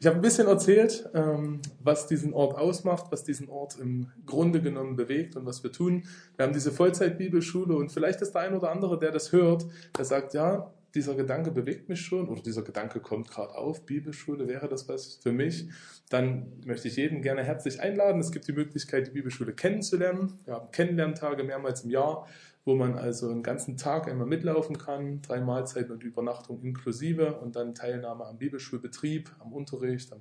Ich 0.01 0.07
habe 0.07 0.15
ein 0.15 0.23
bisschen 0.23 0.47
erzählt, 0.47 1.11
ähm, 1.13 1.61
was 1.83 2.07
diesen 2.07 2.33
Ort 2.33 2.57
ausmacht, 2.57 3.07
was 3.11 3.25
diesen 3.25 3.49
Ort 3.49 3.77
im 3.81 4.13
Grunde 4.25 4.63
genommen 4.63 4.95
bewegt 4.95 5.35
und 5.35 5.45
was 5.45 5.65
wir 5.65 5.73
tun. 5.73 6.05
Wir 6.37 6.47
haben 6.47 6.53
diese 6.53 6.71
Vollzeit-Bibelschule 6.71 7.75
und 7.75 7.91
vielleicht 7.91 8.21
ist 8.21 8.33
der 8.33 8.43
ein 8.43 8.55
oder 8.55 8.71
andere, 8.71 8.97
der 8.97 9.11
das 9.11 9.33
hört, 9.33 9.67
der 9.99 10.05
sagt, 10.05 10.35
ja, 10.35 10.73
dieser 10.95 11.15
Gedanke 11.15 11.51
bewegt 11.51 11.89
mich 11.89 12.01
schon 12.01 12.29
oder 12.29 12.43
dieser 12.43 12.63
Gedanke 12.63 13.01
kommt 13.01 13.31
gerade 13.31 13.55
auf, 13.55 13.85
Bibelschule 13.85 14.49
wäre 14.49 14.69
das 14.69 14.89
was 14.89 15.17
für 15.17 15.33
mich, 15.33 15.69
dann 16.09 16.53
möchte 16.65 16.89
ich 16.89 16.97
jeden 16.97 17.21
gerne 17.21 17.45
herzlich 17.45 17.81
einladen. 17.81 18.21
Es 18.21 18.33
gibt 18.33 18.49
die 18.49 18.53
Möglichkeit, 18.53 19.07
die 19.07 19.11
Bibelschule 19.11 19.53
kennenzulernen. 19.53 20.39
Wir 20.45 20.55
haben 20.55 20.71
Kennenlerntage 20.71 21.45
mehrmals 21.45 21.85
im 21.85 21.91
Jahr, 21.91 22.27
wo 22.69 22.75
man 22.75 22.99
also 22.99 23.31
einen 23.31 23.43
ganzen 23.43 23.79
Tag 23.79 24.09
einmal 24.09 24.27
mitlaufen 24.27 24.77
kann, 24.77 25.23
drei 25.23 25.41
Mahlzeiten 25.41 25.91
und 25.91 26.05
Übernachtung 26.05 26.61
inklusive 26.63 27.39
und 27.39 27.57
dann 27.57 27.75
Teilnahme 27.75 28.27
am 28.27 28.37
Bibelschulbetrieb, 28.37 29.31
am 29.39 29.55
Unterricht, 29.55 30.13
am 30.13 30.21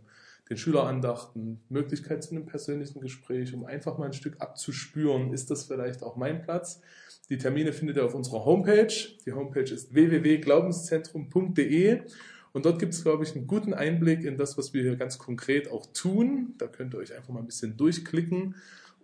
den 0.50 0.56
Schülerandachten, 0.56 1.60
Möglichkeit 1.68 2.24
zu 2.24 2.32
einem 2.32 2.46
persönlichen 2.46 3.02
Gespräch, 3.02 3.54
um 3.54 3.66
einfach 3.66 3.98
mal 3.98 4.06
ein 4.06 4.14
Stück 4.14 4.40
abzuspüren, 4.40 5.34
ist 5.34 5.52
das 5.52 5.66
vielleicht 5.66 6.04
auch 6.04 6.16
mein 6.16 6.42
Platz. 6.42 6.80
Die 7.30 7.38
Termine 7.38 7.74
findet 7.74 7.98
ihr 7.98 8.06
auf 8.06 8.16
unserer 8.16 8.46
Homepage. 8.46 8.94
Die 9.26 9.34
Homepage 9.34 9.70
ist 9.70 9.94
www.glaubenszentrum.de 9.94 12.00
und 12.54 12.66
dort 12.66 12.80
gibt 12.80 12.94
es, 12.94 13.04
glaube 13.04 13.26
ich, 13.26 13.36
einen 13.36 13.46
guten 13.46 13.74
Einblick 13.74 14.24
in 14.24 14.38
das, 14.38 14.58
was 14.58 14.74
wir 14.74 14.84
hier 14.84 14.96
ganz 14.96 15.18
konkret 15.18 15.70
auch 15.70 15.86
tun. 15.88 16.54
Da 16.58 16.68
könnt 16.68 16.94
ihr 16.94 17.00
euch 17.00 17.14
einfach 17.14 17.34
mal 17.34 17.42
ein 17.42 17.46
bisschen 17.46 17.76
durchklicken. 17.76 18.56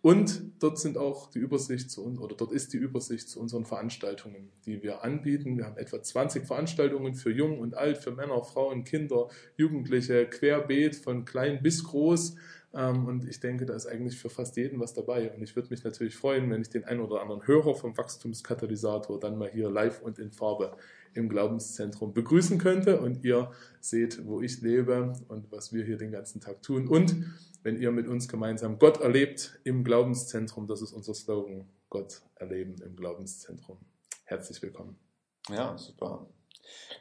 Und 0.04 0.52
dort 0.60 0.78
sind 0.80 0.98
auch 0.98 1.30
die 1.30 1.40
Übersicht 1.40 1.90
zu 1.90 2.04
uns, 2.04 2.20
oder 2.20 2.36
dort 2.36 2.52
ist 2.52 2.74
die 2.74 2.78
Übersicht 2.78 3.30
zu 3.30 3.40
unseren 3.40 3.64
Veranstaltungen, 3.64 4.52
die 4.66 4.84
wir 4.84 5.02
anbieten. 5.02 5.56
Wir 5.56 5.64
haben 5.64 5.78
etwa 5.78 6.04
20 6.04 6.46
Veranstaltungen 6.46 7.16
für 7.16 7.32
Jung 7.32 7.58
und 7.58 7.74
Alt, 7.74 8.00
für 8.00 8.12
Männer, 8.12 8.44
Frauen, 8.44 8.84
Kinder, 8.84 9.30
Jugendliche, 9.56 10.26
querbeet, 10.28 10.98
von 10.98 11.24
klein 11.24 11.64
bis 11.64 11.86
groß. 11.86 12.36
Ähm, 12.74 13.06
und 13.06 13.30
ich 13.30 13.40
denke, 13.40 13.66
da 13.66 13.76
ist 13.76 13.86
eigentlich 13.86 14.18
für 14.18 14.30
fast 14.30 14.58
jeden 14.58 14.78
was 14.82 14.94
dabei. 14.94 15.32
Und 15.32 15.42
ich 15.42 15.56
würde 15.56 15.70
mich 15.70 15.86
natürlich 15.86 16.18
freuen, 16.18 16.52
wenn 16.52 16.62
ich 16.62 16.70
den 16.70 16.84
einen 16.84 17.00
oder 17.00 17.22
anderen 17.22 17.48
Hörer 17.48 17.74
vom 17.74 17.98
Wachstumskatalysator 17.98 19.22
dann 19.22 19.38
mal 19.38 19.52
hier 19.52 19.70
live 19.70 20.02
und 20.02 20.20
in 20.20 20.34
Farbe 20.34 20.76
im 21.14 21.30
Glaubenszentrum 21.30 22.14
begrüßen 22.14 22.58
könnte. 22.58 23.00
Und 23.00 23.24
ihr 23.24 23.52
seht, 23.80 24.26
wo 24.26 24.42
ich 24.42 24.62
lebe 24.62 25.14
und 25.28 25.52
was 25.52 25.74
wir 25.74 25.84
hier 25.86 25.98
den 25.98 26.12
ganzen 26.12 26.42
Tag 26.42 26.62
tun. 26.62 26.88
Und 26.88 27.16
wenn 27.64 27.80
ihr 27.80 27.92
mit 27.92 28.08
uns 28.08 28.28
gemeinsam 28.28 28.80
Gott 28.80 29.02
erlebt 29.02 29.60
im 29.64 29.84
Glaubenszentrum, 29.84 30.68
das 30.68 30.82
ist 30.82 30.94
unser 30.94 31.14
Slogan, 31.14 31.68
Gott 31.90 32.22
erleben 32.36 32.76
im 32.84 32.96
Glaubenszentrum. 32.96 33.78
Herzlich 34.26 34.62
willkommen. 34.62 34.98
Ja, 35.50 35.78
super. 35.78 36.28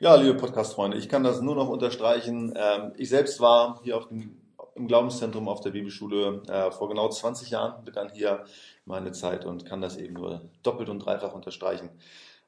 Ja, 0.01 0.17
liebe 0.17 0.35
Podcast-Freunde, 0.35 0.97
ich 0.97 1.09
kann 1.09 1.23
das 1.23 1.41
nur 1.41 1.55
noch 1.55 1.69
unterstreichen. 1.69 2.53
Ähm, 2.57 2.93
ich 2.97 3.09
selbst 3.09 3.41
war 3.41 3.81
hier 3.85 3.97
auf 3.97 4.09
dem 4.09 4.43
im 4.75 4.87
Glaubenszentrum 4.87 5.49
auf 5.49 5.61
der 5.61 5.71
Bibelschule 5.71 6.43
äh, 6.49 6.71
vor 6.71 6.89
genau 6.89 7.09
20 7.09 7.51
Jahren, 7.51 7.85
begann 7.85 8.11
hier 8.11 8.45
meine 8.85 9.13
Zeit 9.13 9.45
und 9.45 9.65
kann 9.65 9.81
das 9.81 9.97
eben 9.97 10.15
nur 10.15 10.49
doppelt 10.63 10.89
und 10.89 11.01
dreifach 11.01 11.35
unterstreichen, 11.35 11.91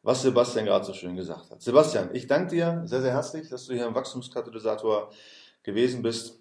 was 0.04 0.20
Sebastian 0.20 0.66
gerade 0.66 0.84
so 0.84 0.92
schön 0.92 1.16
gesagt 1.16 1.50
hat. 1.50 1.62
Sebastian, 1.62 2.10
ich 2.12 2.26
danke 2.26 2.54
dir 2.54 2.82
sehr, 2.84 3.00
sehr 3.00 3.12
herzlich, 3.12 3.48
dass 3.48 3.66
du 3.66 3.74
hier 3.74 3.86
im 3.86 3.94
Wachstumskatalysator 3.94 5.10
gewesen 5.62 6.02
bist 6.02 6.38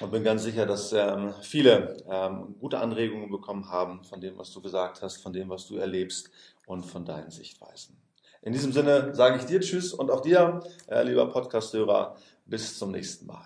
und 0.00 0.10
bin 0.10 0.24
ganz 0.24 0.42
sicher, 0.42 0.64
dass 0.64 0.92
ähm, 0.94 1.34
viele 1.42 1.98
ähm, 2.10 2.56
gute 2.58 2.78
Anregungen 2.78 3.30
bekommen 3.30 3.70
haben 3.70 4.02
von 4.02 4.20
dem, 4.20 4.38
was 4.38 4.50
du 4.50 4.62
gesagt 4.62 5.02
hast, 5.02 5.18
von 5.18 5.32
dem, 5.32 5.50
was 5.50 5.66
du 5.66 5.76
erlebst 5.76 6.30
und 6.66 6.84
von 6.84 7.04
deinen 7.04 7.30
Sichtweisen. 7.30 7.98
In 8.40 8.54
diesem 8.54 8.72
Sinne 8.72 9.14
sage 9.14 9.36
ich 9.36 9.44
dir 9.44 9.60
Tschüss 9.60 9.92
und 9.92 10.10
auch 10.10 10.22
dir, 10.22 10.60
äh, 10.88 11.02
lieber 11.04 11.30
Podcast-Hörer, 11.30 12.16
bis 12.46 12.78
zum 12.78 12.92
nächsten 12.92 13.26
Mal. 13.26 13.44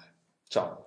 Ciao. 0.49 0.87